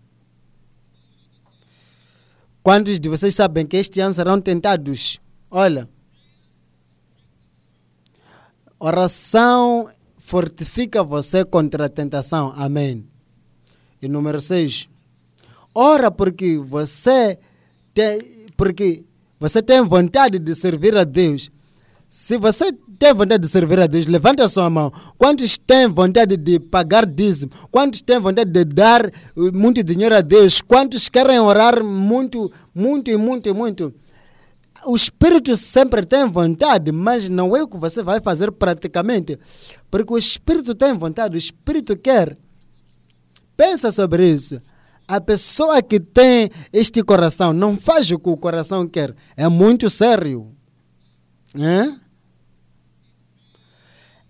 Quantos 2.66 3.00
de 3.00 3.08
vocês 3.08 3.36
sabem 3.36 3.64
que 3.64 3.78
este 3.78 4.00
ano 4.00 4.12
serão 4.12 4.42
tentados? 4.42 5.20
Olha, 5.52 5.88
oração 8.80 9.88
fortifica 10.18 11.04
você 11.04 11.46
contra 11.46 11.86
a 11.86 11.90
tentação. 11.90 12.56
Amém. 12.58 13.08
E 14.02 14.08
número 14.08 14.42
6. 14.42 14.90
Ora 15.76 16.10
porque 16.10 16.58
você 16.58 17.38
tem, 17.94 18.48
porque 18.58 19.06
você 19.40 19.62
tem 19.62 19.84
vontade 19.84 20.40
de 20.40 20.56
servir 20.56 20.98
a 20.98 21.04
Deus. 21.04 21.52
Se 22.16 22.38
você 22.38 22.72
tem 22.98 23.14
vontade 23.14 23.42
de 23.42 23.50
servir 23.50 23.78
a 23.78 23.88
Deus, 23.88 24.06
levanta 24.06 24.46
a 24.46 24.48
sua 24.48 24.70
mão. 24.70 24.90
Quantos 25.18 25.58
têm 25.58 25.86
vontade 25.90 26.38
de 26.38 26.62
pagar 26.62 27.06
dízimo? 27.06 27.52
Quantos 27.70 28.02
têm 28.02 28.18
vontade 28.22 28.50
de 28.50 28.64
dar 28.64 29.02
muito 29.54 29.84
dinheiro 29.84 30.16
a 30.16 30.22
Deus? 30.22 30.62
Quantos 30.62 31.10
querem 31.10 31.38
orar 31.42 31.84
muito, 31.84 32.50
muito 32.74 33.12
e 33.12 33.18
muito 33.18 33.50
e 33.50 33.54
muito? 33.54 33.94
O 34.86 34.96
Espírito 34.96 35.58
sempre 35.58 36.06
tem 36.06 36.26
vontade, 36.26 36.90
mas 36.90 37.28
não 37.28 37.54
é 37.54 37.62
o 37.62 37.68
que 37.68 37.76
você 37.76 38.02
vai 38.02 38.22
fazer 38.22 38.50
praticamente. 38.50 39.38
Porque 39.92 40.14
o 40.14 40.18
Espírito 40.18 40.74
tem 40.74 40.94
vontade, 40.94 41.36
o 41.36 41.38
Espírito 41.38 41.98
quer. 41.98 42.38
Pensa 43.58 43.92
sobre 43.92 44.26
isso. 44.26 44.62
A 45.06 45.20
pessoa 45.20 45.82
que 45.84 46.00
tem 46.00 46.50
este 46.72 47.04
coração 47.04 47.52
não 47.52 47.76
faz 47.76 48.10
o 48.10 48.18
que 48.18 48.30
o 48.30 48.38
coração 48.38 48.88
quer. 48.88 49.14
É 49.36 49.50
muito 49.50 49.90
sério. 49.90 50.56
É? 51.56 52.05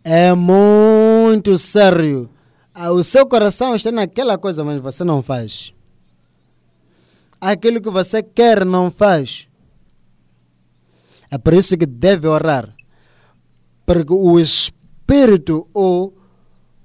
É 0.08 0.36
muito 0.36 1.58
sério. 1.58 2.30
Ah, 2.72 2.92
o 2.92 3.04
seu 3.04 3.26
coração 3.26 3.74
está 3.74 3.92
naquela 3.92 4.38
coisa, 4.38 4.64
mas 4.64 4.80
você 4.80 5.04
não 5.04 5.24
faz. 5.24 5.74
Aquilo 7.42 7.82
que 7.82 7.90
você 7.90 8.22
quer, 8.22 8.64
não 8.64 8.92
faz. 8.92 9.48
É 11.32 11.40
por 11.40 11.56
isso 11.56 11.76
que 11.76 11.88
deve 11.88 12.28
orar. 12.28 12.70
Porque 13.84 14.14
o 14.14 14.40
Espírito, 14.40 15.68
ou 15.74 16.14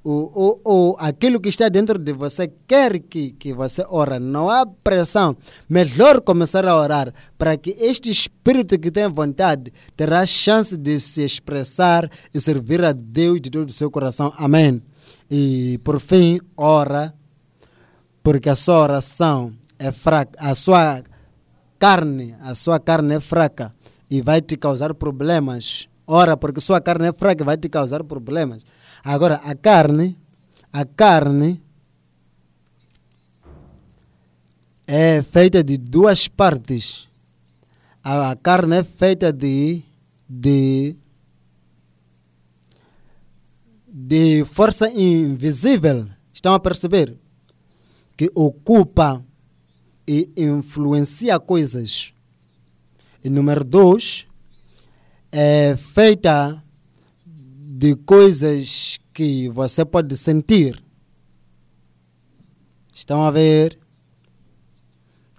o, 0.02 0.12
o, 0.12 0.60
o, 0.64 0.96
aquilo 0.98 1.38
que 1.38 1.50
está 1.50 1.68
dentro 1.68 1.98
de 1.98 2.12
você 2.12 2.50
quer 2.66 2.98
que, 3.00 3.32
que 3.32 3.52
você 3.52 3.84
ora. 3.88 4.18
Não 4.18 4.48
há 4.48 4.64
pressão. 4.64 5.36
Melhor 5.68 6.20
começar 6.22 6.66
a 6.66 6.76
orar 6.76 7.12
para 7.36 7.56
que 7.56 7.76
este 7.78 8.10
espírito 8.10 8.78
que 8.78 8.90
tem 8.90 9.08
vontade 9.08 9.72
terá 9.96 10.24
chance 10.24 10.76
de 10.76 10.98
se 10.98 11.22
expressar 11.22 12.10
e 12.32 12.40
servir 12.40 12.82
a 12.82 12.92
Deus 12.92 13.40
de 13.40 13.50
todo 13.50 13.68
o 13.68 13.72
seu 13.72 13.90
coração. 13.90 14.32
Amém. 14.38 14.82
E 15.30 15.78
por 15.84 16.00
fim, 16.00 16.40
ora, 16.56 17.14
porque 18.22 18.48
a 18.48 18.54
sua 18.54 18.80
oração 18.80 19.52
é 19.78 19.92
fraca, 19.92 20.38
a 20.38 20.54
sua 20.54 21.02
carne, 21.78 22.34
a 22.40 22.54
sua 22.54 22.80
carne 22.80 23.16
é 23.16 23.20
fraca 23.20 23.74
e 24.10 24.22
vai 24.22 24.40
te 24.40 24.56
causar 24.56 24.94
problemas. 24.94 25.89
Ora, 26.12 26.36
porque 26.36 26.60
sua 26.60 26.80
carne 26.80 27.06
é 27.06 27.12
fraca 27.12 27.44
vai 27.44 27.56
te 27.56 27.68
causar 27.68 28.02
problemas. 28.02 28.66
Agora, 29.04 29.36
a 29.44 29.54
carne, 29.54 30.18
a 30.72 30.84
carne 30.84 31.62
é 34.88 35.22
feita 35.22 35.62
de 35.62 35.76
duas 35.76 36.26
partes. 36.26 37.06
A, 38.02 38.32
a 38.32 38.36
carne 38.36 38.78
é 38.78 38.82
feita 38.82 39.32
de, 39.32 39.84
de, 40.28 40.96
de 43.86 44.44
força 44.46 44.90
invisível. 44.90 46.08
Estão 46.34 46.54
a 46.54 46.58
perceber? 46.58 47.16
Que 48.16 48.28
ocupa 48.34 49.24
e 50.08 50.28
influencia 50.36 51.38
coisas. 51.38 52.12
E 53.22 53.30
número 53.30 53.62
dois, 53.62 54.26
é 55.32 55.76
feita 55.76 56.62
de 57.24 57.94
coisas 57.96 58.98
que 59.14 59.48
você 59.48 59.84
pode 59.84 60.16
sentir. 60.16 60.82
Estão 62.92 63.24
a 63.24 63.30
ver? 63.30 63.78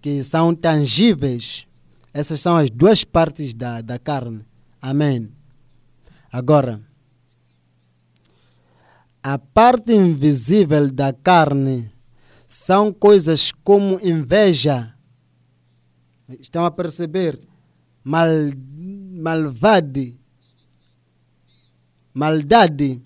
Que 0.02 0.24
são 0.24 0.56
tangíveis. 0.56 1.68
Essas 2.14 2.40
são 2.42 2.58
as 2.58 2.70
duas 2.70 3.04
partes 3.04 3.54
da, 3.54 3.82
da 3.82 4.00
carne. 4.00 4.46
Amém. 4.82 5.32
Agora, 6.32 6.82
a 9.22 9.38
parte 9.38 9.94
invisível 9.94 10.92
da 10.92 11.14
carne 11.14 11.92
são 12.48 12.92
coisas 12.92 13.52
como 13.64 14.00
inveja. 14.02 14.94
Estão 16.40 16.66
a 16.66 16.72
perceber? 16.72 17.40
Mal, 18.04 18.28
malvade, 19.22 20.18
maldade. 22.14 23.02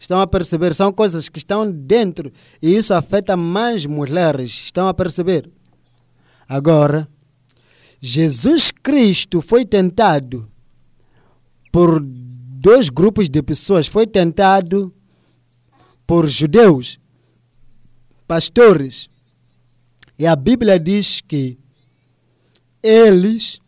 Estão 0.00 0.20
a 0.20 0.26
perceber? 0.26 0.74
São 0.74 0.92
coisas 0.92 1.28
que 1.28 1.38
estão 1.38 1.70
dentro 1.70 2.32
e 2.62 2.74
isso 2.76 2.94
afeta 2.94 3.36
mais 3.36 3.84
mulheres. 3.84 4.50
Estão 4.50 4.88
a 4.88 4.94
perceber? 4.94 5.50
Agora, 6.48 7.06
Jesus 8.00 8.70
Cristo 8.70 9.42
foi 9.42 9.64
tentado 9.64 10.48
por 11.70 12.00
dois 12.00 12.88
grupos 12.88 13.28
de 13.28 13.42
pessoas. 13.42 13.86
Foi 13.86 14.06
tentado 14.06 14.94
por 16.06 16.26
judeus, 16.26 16.98
pastores. 18.26 19.08
E 20.18 20.26
a 20.26 20.34
Bíblia 20.34 20.78
diz 20.78 21.20
que 21.20 21.58
eles, 22.82 23.60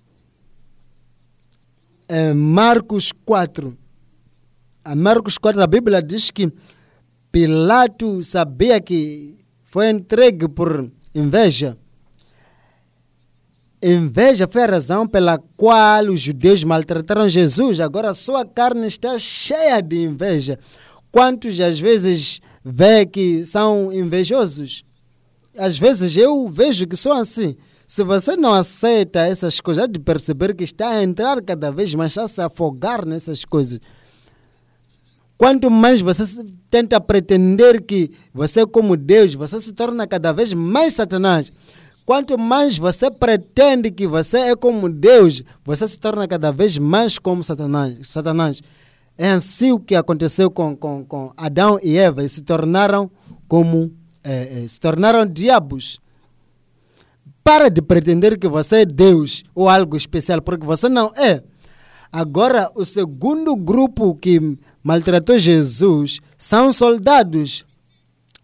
em 2.11 2.35
Marcos 2.35 3.13
4, 3.25 3.77
a 4.85 4.97
Marcos 4.97 5.39
4, 5.39 5.63
a 5.63 5.67
Bíblia 5.67 6.03
diz 6.03 6.31
que 6.33 6.53
Pilato 7.31 8.21
sabia 8.25 8.81
que 8.81 9.39
foi 9.63 9.91
entregue 9.91 10.49
por 10.49 10.91
inveja. 11.15 11.77
Inveja 13.81 14.49
foi 14.49 14.65
a 14.65 14.67
razão 14.67 15.07
pela 15.07 15.39
qual 15.57 16.07
os 16.07 16.21
judeus 16.21 16.65
maltrataram 16.65 17.29
Jesus. 17.29 17.79
Agora 17.79 18.13
sua 18.13 18.45
carne 18.45 18.87
está 18.87 19.17
cheia 19.17 19.81
de 19.81 20.03
inveja. 20.03 20.59
Quantos 21.13 21.61
às 21.61 21.79
vezes 21.79 22.41
vê 22.65 23.07
que 23.07 23.47
são 23.47 23.93
invejosos? 23.93 24.83
Às 25.57 25.79
vezes 25.79 26.17
eu 26.17 26.49
vejo 26.49 26.87
que 26.89 26.97
são 26.97 27.13
assim. 27.13 27.57
Se 27.91 28.05
você 28.05 28.37
não 28.37 28.55
aceita 28.55 29.19
essas 29.27 29.61
coisas, 29.61 29.83
há 29.83 29.87
de 29.89 29.99
perceber 29.99 30.55
que 30.55 30.63
está 30.63 30.91
a 30.91 31.03
entrar 31.03 31.43
cada 31.43 31.73
vez 31.73 31.93
mais, 31.93 32.13
está 32.13 32.23
a 32.23 32.29
se 32.29 32.41
afogar 32.41 33.05
nessas 33.05 33.45
coisas. 33.45 33.81
Quanto 35.37 35.69
mais 35.69 36.01
você 36.01 36.23
tenta 36.71 37.01
pretender 37.01 37.83
que 37.83 38.13
você 38.33 38.61
é 38.61 38.67
como 38.67 38.97
Deus, 38.97 39.35
você 39.35 39.61
se 39.61 39.73
torna 39.73 40.07
cada 40.07 40.33
vez 40.33 40.53
mais 40.53 40.95
Satanás. 40.95 41.53
Quanto 42.07 42.39
mais 42.39 42.79
você 42.79 43.11
pretende 43.11 43.91
que 43.91 44.07
você 44.07 44.39
é 44.39 44.55
como 44.55 44.89
Deus, 44.89 45.43
você 45.65 45.89
se 45.89 45.99
torna 45.99 46.29
cada 46.29 46.53
vez 46.53 46.79
mais 46.79 47.19
como 47.19 47.43
Satanás. 47.43 48.07
Satanás. 48.07 48.63
É 49.19 49.33
assim 49.33 49.73
o 49.73 49.81
que 49.81 49.97
aconteceu 49.97 50.49
com, 50.49 50.77
com, 50.77 51.05
com 51.05 51.33
Adão 51.37 51.77
e 51.83 51.99
Eva. 51.99 52.27
Se 52.29 52.41
tornaram 52.41 53.11
como 53.49 53.93
é, 54.23 54.63
é, 54.63 54.69
se 54.69 54.79
tornaram 54.79 55.27
diabos. 55.27 55.99
Para 57.43 57.69
de 57.69 57.83
pretender 57.83 58.39
que 58.39 58.49
você 58.49 58.83
é 58.83 58.85
Deus 58.85 59.43
ou 59.55 59.69
algo 59.69 59.97
especial, 59.97 60.41
porque 60.43 60.67
você 60.67 60.89
não 60.89 61.13
é. 61.17 61.43
Agora, 62.13 62.71
o 62.75 62.85
segundo 62.85 63.55
grupo 63.57 64.15
que 64.15 64.59
maltratou 64.83 65.39
Jesus 65.39 66.21
são 66.37 66.73
soldados. 66.73 67.65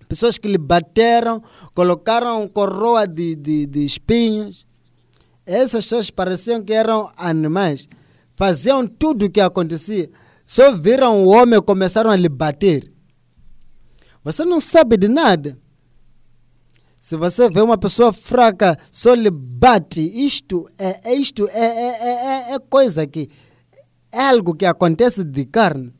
Pessoas 0.09 0.39
que 0.39 0.47
lhe 0.47 0.59
bateram, 0.59 1.43
colocaram 1.75 2.47
coroa 2.47 3.07
de, 3.07 3.35
de, 3.35 3.67
de 3.67 3.85
espinhos. 3.85 4.65
Essas 5.45 5.85
pessoas 5.85 6.11
pareciam 6.11 6.63
que 6.63 6.73
eram 6.73 7.11
animais. 7.17 7.89
Faziam 8.37 8.87
tudo 8.87 9.27
o 9.27 9.31
que 9.31 9.41
acontecia. 9.41 10.09
Só 10.47 10.73
viram 10.73 11.25
o 11.25 11.29
homem 11.29 11.59
e 11.59 11.63
começaram 11.63 12.11
a 12.11 12.17
lhe 12.17 12.29
bater. 12.29 12.93
Você 14.23 14.45
não 14.45 14.61
sabe 14.61 14.97
de 14.97 15.09
nada. 15.09 15.59
Se 17.07 17.17
você 17.17 17.49
vê 17.49 17.61
uma 17.61 17.79
pessoa 17.79 18.13
fraca, 18.13 18.77
só 18.91 19.15
lhe 19.15 19.31
bate. 19.31 20.01
Isto 20.01 20.67
é, 20.77 21.15
isto 21.15 21.49
é, 21.53 21.65
é, 21.65 22.51
é, 22.51 22.55
é 22.55 22.59
coisa 22.59 23.07
que 23.07 23.31
é 24.11 24.23
algo 24.27 24.57
que 24.57 24.67
acontece 24.67 25.23
de 25.23 25.45
carne. 25.45 25.95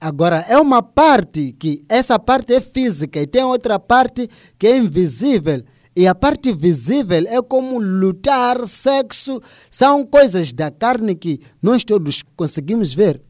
Agora, 0.00 0.44
é 0.48 0.58
uma 0.58 0.82
parte 0.82 1.52
que 1.52 1.84
essa 1.88 2.18
parte 2.18 2.52
é 2.52 2.60
física 2.60 3.20
e 3.20 3.28
tem 3.28 3.44
outra 3.44 3.78
parte 3.78 4.28
que 4.58 4.66
é 4.66 4.76
invisível. 4.76 5.62
E 5.94 6.08
a 6.08 6.12
parte 6.12 6.52
visível 6.52 7.24
é 7.28 7.40
como 7.40 7.78
lutar, 7.78 8.66
sexo, 8.66 9.40
são 9.70 10.04
coisas 10.04 10.52
da 10.52 10.68
carne 10.68 11.14
que 11.14 11.40
nós 11.62 11.84
todos 11.84 12.24
conseguimos 12.34 12.92
ver. 12.92 13.22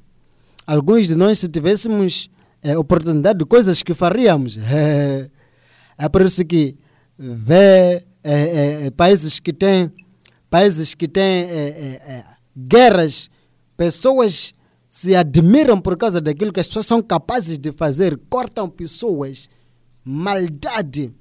Alguns 0.66 1.06
de 1.06 1.14
nós, 1.14 1.38
se 1.38 1.48
tivéssemos 1.48 2.30
é, 2.62 2.78
oportunidade 2.78 3.40
de 3.40 3.44
coisas 3.44 3.82
que 3.82 3.92
faríamos, 3.92 4.56
é, 4.72 5.28
é 5.98 6.08
por 6.08 6.22
isso 6.22 6.44
que 6.44 6.76
vê 7.18 8.04
é, 8.22 8.90
países 8.90 9.40
que 9.40 9.52
têm 9.52 9.92
países 10.48 10.94
que 10.94 11.08
têm 11.08 11.46
guerras, 12.56 13.28
pessoas 13.76 14.54
se 14.88 15.14
admiram 15.14 15.80
por 15.80 15.96
causa 15.96 16.20
daquilo 16.20 16.52
que 16.52 16.60
as 16.60 16.68
pessoas 16.68 16.86
são 16.86 17.02
capazes 17.02 17.58
de 17.58 17.72
fazer, 17.72 18.18
cortam 18.30 18.68
pessoas, 18.68 19.50
maldade. 20.04 21.12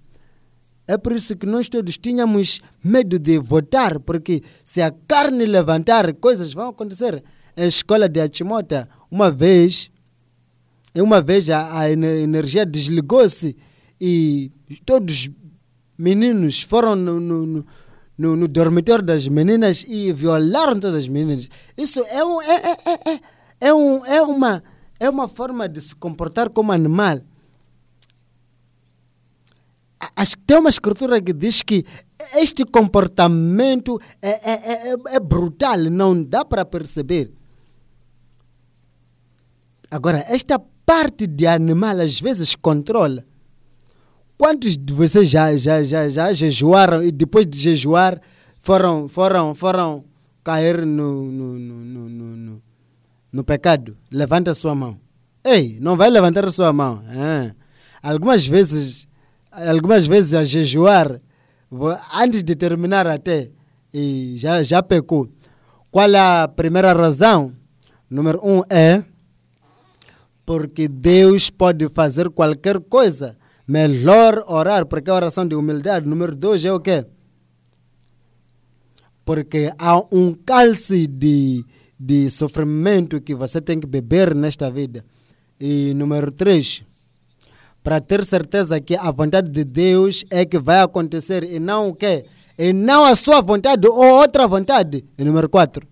É 0.87 0.97
por 0.97 1.13
isso 1.13 1.35
que 1.35 1.45
nós 1.45 1.67
todos 1.67 1.97
tínhamos 1.97 2.61
medo 2.83 3.17
de 3.17 3.39
votar, 3.39 3.99
porque 3.99 4.43
se 4.63 4.81
a 4.81 4.93
carne 5.07 5.45
levantar, 5.45 6.13
coisas 6.13 6.53
vão 6.53 6.69
acontecer. 6.69 7.23
A 7.57 7.65
escola 7.65 8.07
de 8.07 8.21
Achimota, 8.21 8.87
uma 9.09 9.31
vez, 9.31 9.89
uma 10.93 11.21
vez 11.21 11.49
a, 11.49 11.79
a 11.79 11.91
energia 11.91 12.65
desligou-se 12.65 13.57
e 13.99 14.51
todos 14.85 15.27
os 15.27 15.29
meninos 15.97 16.61
foram 16.61 16.95
no, 16.95 17.19
no, 17.19 17.45
no 17.45 17.65
no, 18.17 18.47
dormitório 18.47 19.03
das 19.03 19.27
meninas 19.27 19.85
e 19.87 20.11
violaram 20.13 20.79
todas 20.79 20.99
as 20.99 21.07
meninas. 21.07 21.49
Isso 21.77 22.01
é, 22.07 22.23
um, 22.23 22.41
é, 22.41 22.55
é, 22.55 22.71
é, 22.71 23.13
é, 23.13 23.19
é, 23.61 23.73
um, 23.73 24.05
é, 24.05 24.21
uma, 24.21 24.63
é 24.99 25.09
uma 25.09 25.27
forma 25.27 25.67
de 25.67 25.81
se 25.81 25.95
comportar 25.95 26.49
como 26.49 26.71
animal. 26.71 27.19
Acho 30.15 30.37
que 30.37 30.43
tem 30.43 30.57
uma 30.57 30.69
escritura 30.69 31.21
que 31.21 31.33
diz 31.33 31.61
que 31.61 31.83
este 32.35 32.63
comportamento 32.65 33.99
é, 34.21 34.29
é, 34.29 34.91
é, 34.91 34.95
é 35.07 35.19
brutal, 35.19 35.77
não 35.89 36.21
dá 36.23 36.45
para 36.45 36.63
perceber. 36.63 37.31
Agora, 39.91 40.23
esta 40.29 40.57
parte 40.85 41.27
de 41.27 41.47
animal 41.47 41.99
às 41.99 42.19
vezes 42.19 42.55
controla. 42.55 43.25
Quantos 44.37 44.77
de 44.77 44.93
vocês 44.93 45.29
já, 45.29 45.55
já, 45.55 45.81
já, 45.81 46.09
já 46.09 46.33
jejuaram 46.33 47.01
e 47.01 47.11
depois 47.11 47.47
de 47.47 47.57
jejuar 47.57 48.19
foram, 48.59 49.07
foram, 49.07 49.55
foram 49.55 50.03
cair 50.43 50.85
no, 50.85 51.31
no, 51.31 51.57
no, 51.57 52.09
no, 52.09 52.09
no, 52.09 52.61
no 53.31 53.43
pecado? 53.43 53.97
Levanta 54.11 54.53
sua 54.53 54.75
mão. 54.75 54.99
Ei, 55.43 55.77
não 55.79 55.95
vai 55.95 56.09
levantar 56.09 56.49
sua 56.51 56.73
mão. 56.73 57.01
Algumas 58.03 58.45
vezes, 58.45 59.07
algumas 59.51 60.05
vezes 60.05 60.33
a 60.33 60.43
jejuar, 60.43 61.21
antes 62.19 62.43
de 62.43 62.55
terminar 62.55 63.07
até, 63.07 63.49
e 63.93 64.33
já, 64.37 64.61
já 64.63 64.83
pecou. 64.83 65.29
Qual 65.89 66.13
a 66.13 66.47
primeira 66.47 66.91
razão? 66.91 67.53
Número 68.09 68.41
um 68.43 68.63
é 68.69 69.01
porque 70.45 70.87
Deus 70.89 71.49
pode 71.49 71.87
fazer 71.89 72.29
qualquer 72.29 72.81
coisa. 72.81 73.37
Melhor 73.67 74.43
orar, 74.47 74.85
porque 74.85 75.09
a 75.09 75.15
oração 75.15 75.47
de 75.47 75.55
humildade. 75.55 76.07
Número 76.07 76.35
dois 76.35 76.63
é 76.63 76.71
o 76.71 76.79
quê? 76.79 77.05
Porque 79.23 79.73
há 79.79 79.97
um 80.11 80.33
cálice 80.33 81.07
de, 81.07 81.65
de 81.99 82.29
sofrimento 82.29 83.19
que 83.19 83.33
você 83.33 83.59
tem 83.59 83.79
que 83.79 83.87
beber 83.87 84.35
nesta 84.35 84.69
vida. 84.69 85.03
E 85.59 85.93
número 85.95 86.31
três, 86.31 86.83
para 87.81 87.99
ter 87.99 88.23
certeza 88.25 88.79
que 88.79 88.95
a 88.95 89.09
vontade 89.09 89.49
de 89.49 89.63
Deus 89.63 90.23
é 90.29 90.45
que 90.45 90.59
vai 90.59 90.81
acontecer 90.81 91.43
e 91.43 91.59
não 91.59 91.89
o 91.89 91.95
quê? 91.95 92.25
E 92.57 92.71
não 92.71 93.03
a 93.05 93.15
sua 93.15 93.41
vontade 93.41 93.87
ou 93.87 94.19
outra 94.19 94.47
vontade. 94.47 95.03
E 95.17 95.23
número 95.23 95.49
quatro, 95.49 95.87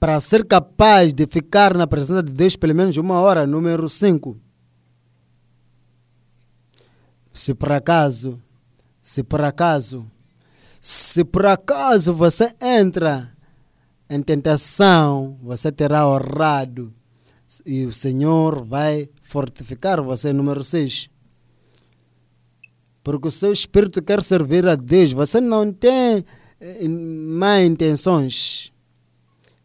para 0.00 0.18
ser 0.18 0.46
capaz 0.46 1.12
de 1.12 1.26
ficar 1.26 1.76
na 1.76 1.86
presença 1.86 2.22
de 2.22 2.32
Deus 2.32 2.56
pelo 2.56 2.74
menos 2.74 2.96
uma 2.96 3.20
hora. 3.20 3.46
Número 3.46 3.86
5. 3.86 4.34
Se 7.34 7.54
por 7.54 7.70
acaso, 7.70 8.40
se 9.02 9.22
por 9.22 9.42
acaso, 9.42 10.10
se 10.80 11.22
por 11.22 11.44
acaso 11.44 12.14
você 12.14 12.54
entra 12.58 13.30
em 14.08 14.22
tentação, 14.22 15.38
você 15.42 15.70
terá 15.70 16.08
orado 16.08 16.92
e 17.66 17.84
o 17.84 17.92
Senhor 17.92 18.64
vai 18.64 19.06
fortificar 19.22 20.00
você. 20.00 20.32
Número 20.32 20.64
6. 20.64 21.10
Porque 23.04 23.28
o 23.28 23.30
seu 23.30 23.52
espírito 23.52 24.00
quer 24.00 24.22
servir 24.22 24.66
a 24.66 24.76
Deus, 24.76 25.12
você 25.12 25.40
não 25.40 25.70
tem 25.70 26.24
eh, 26.58 26.88
má 26.88 27.60
intenções. 27.60 28.69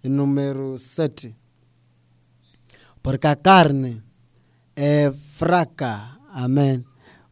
Número 0.10 0.78
7. 0.78 1.36
Porque 3.02 3.28
a 3.28 3.36
carne 3.36 4.02
é 4.76 5.12
fraca. 5.12 6.18
Amém. 6.34 6.84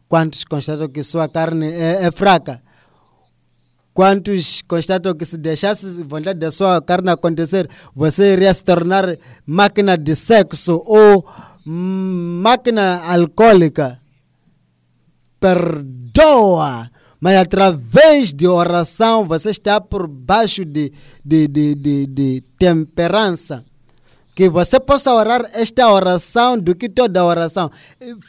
Quantos 0.08 0.44
constatam 0.44 0.88
que 0.88 1.04
sua 1.04 1.28
carne 1.28 1.68
é, 1.68 2.06
é 2.06 2.12
fraca? 2.12 2.62
Quantos 3.94 4.62
constatam 4.68 5.14
que 5.14 5.26
se 5.26 5.38
deixasse 5.38 6.02
a 6.02 6.06
vontade 6.06 6.40
da 6.40 6.52
sua 6.52 6.82
carne 6.82 7.10
acontecer, 7.12 7.70
você 7.94 8.34
iria 8.34 8.54
se 8.54 8.64
tornar 8.64 9.18
máquina 9.46 9.96
de 9.98 10.16
sexo 10.16 10.82
ou 10.86 11.26
máquina 11.66 13.02
alcoólica? 13.06 14.00
Perdoa! 15.40 16.90
Mas 17.24 17.38
através 17.38 18.34
de 18.34 18.46
oração 18.50 19.26
você 19.26 19.50
está 19.50 19.80
por 19.80 20.10
baixo 20.10 20.66
de, 20.66 20.92
de, 21.24 21.48
de, 21.48 21.74
de, 21.74 22.06
de 22.06 22.44
temperança. 22.60 23.64
Que 24.36 24.50
você 24.50 24.78
possa 24.78 25.14
orar 25.14 25.42
esta 25.54 25.90
oração 25.90 26.58
do 26.58 26.76
que 26.76 26.90
toda 26.90 27.24
oração. 27.24 27.72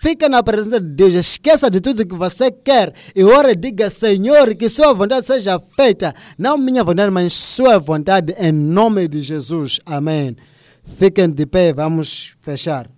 Fica 0.00 0.28
na 0.28 0.44
presença 0.44 0.80
de 0.80 0.90
Deus, 0.90 1.14
esqueça 1.14 1.68
de 1.68 1.80
tudo 1.80 2.06
que 2.06 2.14
você 2.14 2.52
quer 2.52 2.94
e 3.16 3.24
ora 3.24 3.50
e 3.50 3.56
diga: 3.56 3.90
Senhor, 3.90 4.54
que 4.54 4.68
Sua 4.68 4.92
vontade 4.92 5.26
seja 5.26 5.58
feita, 5.58 6.14
não 6.38 6.56
minha 6.56 6.84
vontade, 6.84 7.10
mas 7.10 7.32
Sua 7.32 7.80
vontade, 7.80 8.32
em 8.38 8.52
nome 8.52 9.08
de 9.08 9.22
Jesus. 9.22 9.80
Amém. 9.84 10.36
Fiquem 10.84 11.28
de 11.28 11.46
pé, 11.46 11.72
vamos 11.72 12.32
fechar. 12.38 12.88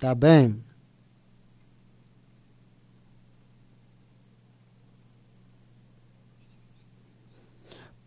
Tá 0.00 0.16
bem. 0.16 0.67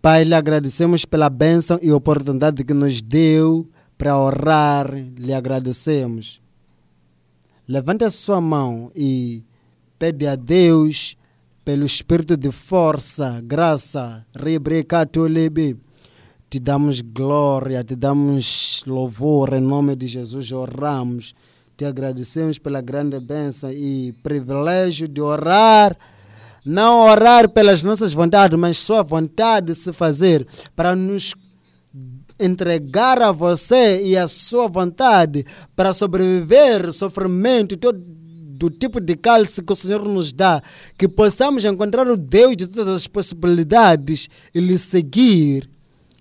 Pai, 0.02 0.24
lhe 0.24 0.34
agradecemos 0.34 1.06
pela 1.06 1.30
bênção 1.30 1.78
e 1.80 1.92
oportunidade 1.92 2.64
que 2.64 2.74
nos 2.74 3.04
deu 3.04 3.70
para 4.00 4.18
orar. 4.18 4.92
Lhe 4.92 5.32
agradecemos. 5.32 6.42
Levante 7.68 8.04
a 8.04 8.10
sua 8.10 8.42
mão 8.42 8.92
e 8.96 9.44
pede 10.00 10.26
a 10.26 10.36
Deus 10.36 11.16
pelo 11.64 11.86
espírito 11.86 12.36
de 12.36 12.52
força, 12.52 13.40
graça, 13.46 14.26
rebrecatolebe. 14.34 15.78
Te 16.50 16.60
damos 16.60 17.02
glória, 17.02 17.84
te 17.84 17.96
damos 17.96 18.84
louvor 18.88 19.54
em 19.54 19.62
nome 19.62 19.96
de 19.96 20.08
Jesus. 20.08 20.52
Oramos, 20.52 21.36
te 21.78 21.86
agradecemos 21.86 22.58
pela 22.58 22.82
grande 22.82 23.20
bênção 23.20 23.72
e 23.72 24.16
privilégio 24.24 25.08
de 25.08 25.22
orar 25.22 25.96
não 26.66 27.02
orar 27.02 27.50
pelas 27.50 27.84
nossas 27.84 28.14
vontades, 28.14 28.58
mas 28.58 28.78
sua 28.78 29.02
vontade 29.02 29.74
se 29.76 29.92
fazer 29.92 30.46
para 30.76 30.96
nos 30.96 31.34
entregar 32.40 33.22
a 33.22 33.32
você 33.32 34.04
e 34.04 34.18
a 34.18 34.28
sua 34.28 34.68
vontade 34.68 35.46
para 35.76 35.94
sobreviver 35.94 36.92
sofrimento 36.92 37.78
todo 37.78 38.00
do 38.62 38.70
tipo 38.70 39.02
de 39.02 39.16
cálice 39.16 39.64
que 39.64 39.74
o 39.74 39.76
Senhor 39.76 40.08
nos 40.08 40.32
dá, 40.32 40.62
que 40.96 41.08
possamos 41.08 41.66
encontrar 41.66 42.08
o 42.08 42.16
Deus 42.16 42.56
de 42.56 42.68
todas 42.68 42.94
as 42.94 43.08
possibilidades 43.08 44.30
e 44.54 44.60
lhe 44.60 44.78
seguir 44.78 45.68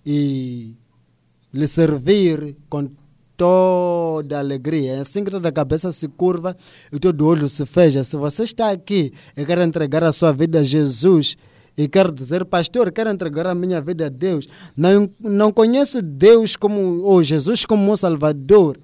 e 0.06 0.74
lhe 1.52 1.68
servir 1.68 2.56
com 2.66 2.88
toda 3.40 4.38
alegria. 4.38 4.96
É 4.96 5.00
assim 5.00 5.24
que 5.24 5.30
toda 5.30 5.48
a 5.48 5.52
cabeça 5.52 5.90
se 5.90 6.06
curva 6.06 6.54
e 6.92 6.98
todo 6.98 7.26
olho 7.26 7.48
se 7.48 7.64
fecha. 7.64 8.04
Se 8.04 8.14
você 8.14 8.42
está 8.42 8.70
aqui 8.70 9.14
e 9.34 9.46
quer 9.46 9.56
entregar 9.60 10.04
a 10.04 10.12
sua 10.12 10.30
vida 10.30 10.60
a 10.60 10.62
Jesus 10.62 11.38
e 11.74 11.88
quer 11.88 12.12
dizer, 12.12 12.44
pastor, 12.44 12.92
quero 12.92 13.08
entregar 13.08 13.46
a 13.46 13.54
minha 13.54 13.80
vida 13.80 14.06
a 14.06 14.08
Deus, 14.10 14.46
não, 14.76 15.08
não 15.18 15.50
conheço 15.50 16.02
Deus 16.02 16.54
como, 16.54 17.00
ou 17.00 17.22
Jesus 17.22 17.64
como 17.64 17.82
meu 17.82 17.96
Salvador. 17.96 18.76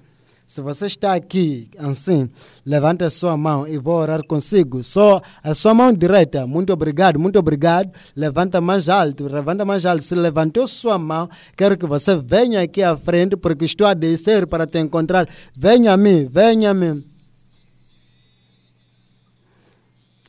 Se 0.47 0.61
você 0.61 0.85
está 0.85 1.13
aqui 1.13 1.69
assim, 1.77 2.29
levante 2.65 3.03
a 3.03 3.09
sua 3.09 3.35
mão 3.35 3.67
e 3.67 3.77
vou 3.77 3.97
orar 3.97 4.25
consigo. 4.25 4.81
Só 4.81 5.21
a 5.43 5.53
sua 5.53 5.73
mão 5.73 5.91
direita. 5.91 6.47
Muito 6.47 6.71
obrigado, 6.71 7.19
muito 7.19 7.37
obrigado. 7.37 7.91
Levanta 8.15 8.61
mais 8.61 8.87
alto, 8.87 9.25
levanta 9.25 9.65
mais 9.65 9.85
alto. 9.85 10.01
Se 10.01 10.15
levantou 10.15 10.65
sua 10.65 10.97
mão, 10.97 11.29
quero 11.57 11.77
que 11.77 11.85
você 11.85 12.15
venha 12.15 12.61
aqui 12.61 12.81
à 12.81 12.95
frente, 12.95 13.35
porque 13.35 13.65
estou 13.65 13.85
a 13.85 13.93
descer 13.93 14.47
para 14.47 14.65
te 14.65 14.79
encontrar. 14.79 15.27
Venha 15.53 15.91
a 15.91 15.97
mim, 15.97 16.25
venha 16.25 16.71
a 16.71 16.73
mim. 16.73 17.03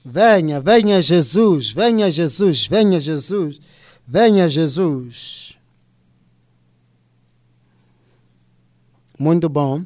Venha, 0.04 0.60
venha 0.60 1.00
Jesus, 1.00 1.70
venha 1.70 2.10
Jesus, 2.10 2.66
venha 2.66 2.98
Jesus, 2.98 3.60
venha 4.04 4.48
Jesus. 4.48 5.56
Muito 9.16 9.48
bom. 9.48 9.84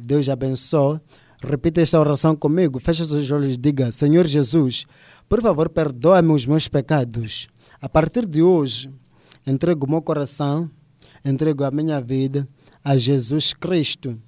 Deus 0.00 0.28
abençoe. 0.28 1.00
Repita 1.42 1.80
esta 1.80 1.98
oração 1.98 2.36
comigo. 2.36 2.78
Feche 2.78 3.02
os 3.02 3.30
olhos 3.30 3.54
e 3.54 3.56
diga: 3.56 3.92
Senhor 3.92 4.26
Jesus, 4.26 4.86
por 5.28 5.40
favor, 5.40 5.68
perdoa-me 5.68 6.32
os 6.32 6.44
meus 6.44 6.68
pecados. 6.68 7.48
A 7.80 7.88
partir 7.88 8.26
de 8.26 8.42
hoje, 8.42 8.90
entrego 9.46 9.86
o 9.86 9.90
meu 9.90 10.02
coração, 10.02 10.70
entrego 11.24 11.64
a 11.64 11.70
minha 11.70 12.00
vida 12.00 12.46
a 12.84 12.96
Jesus 12.96 13.52
Cristo. 13.52 14.18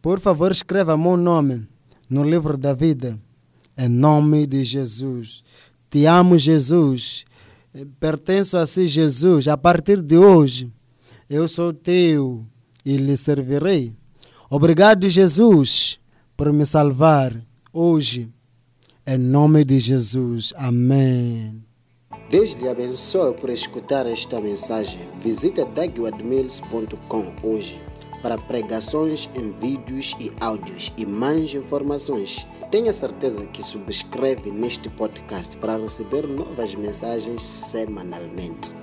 Por 0.00 0.18
favor, 0.20 0.50
escreva 0.50 0.96
meu 0.96 1.16
nome 1.16 1.66
no 2.10 2.22
livro 2.22 2.58
da 2.58 2.74
vida. 2.74 3.18
Em 3.76 3.88
nome 3.88 4.46
de 4.46 4.64
Jesus. 4.64 5.44
Te 5.90 6.04
amo, 6.06 6.36
Jesus. 6.36 7.24
Pertenço 7.98 8.58
a 8.58 8.66
si, 8.66 8.86
Jesus. 8.86 9.48
A 9.48 9.56
partir 9.56 10.02
de 10.02 10.18
hoje, 10.18 10.70
eu 11.30 11.48
sou 11.48 11.72
teu 11.72 12.44
e 12.84 12.96
lhe 12.96 13.16
servirei. 13.16 13.94
Obrigado, 14.54 15.08
Jesus, 15.08 15.98
por 16.36 16.52
me 16.52 16.66
salvar 16.66 17.34
hoje. 17.72 18.30
Em 19.06 19.16
nome 19.16 19.64
de 19.64 19.78
Jesus. 19.78 20.52
Amém. 20.58 21.64
Deus 22.28 22.52
lhe 22.52 22.68
abençoe 22.68 23.32
por 23.32 23.48
escutar 23.48 24.04
esta 24.04 24.38
mensagem. 24.42 25.00
Visite 25.22 25.64
dagwadmills.com 25.64 27.32
hoje 27.42 27.80
para 28.20 28.36
pregações 28.36 29.30
em 29.34 29.52
vídeos 29.52 30.14
e 30.20 30.30
áudios 30.38 30.92
e 30.98 31.06
mais 31.06 31.54
informações. 31.54 32.46
Tenha 32.70 32.92
certeza 32.92 33.46
que 33.46 33.62
subscreve 33.62 34.50
neste 34.50 34.90
podcast 34.90 35.56
para 35.56 35.78
receber 35.78 36.28
novas 36.28 36.74
mensagens 36.74 37.42
semanalmente. 37.42 38.81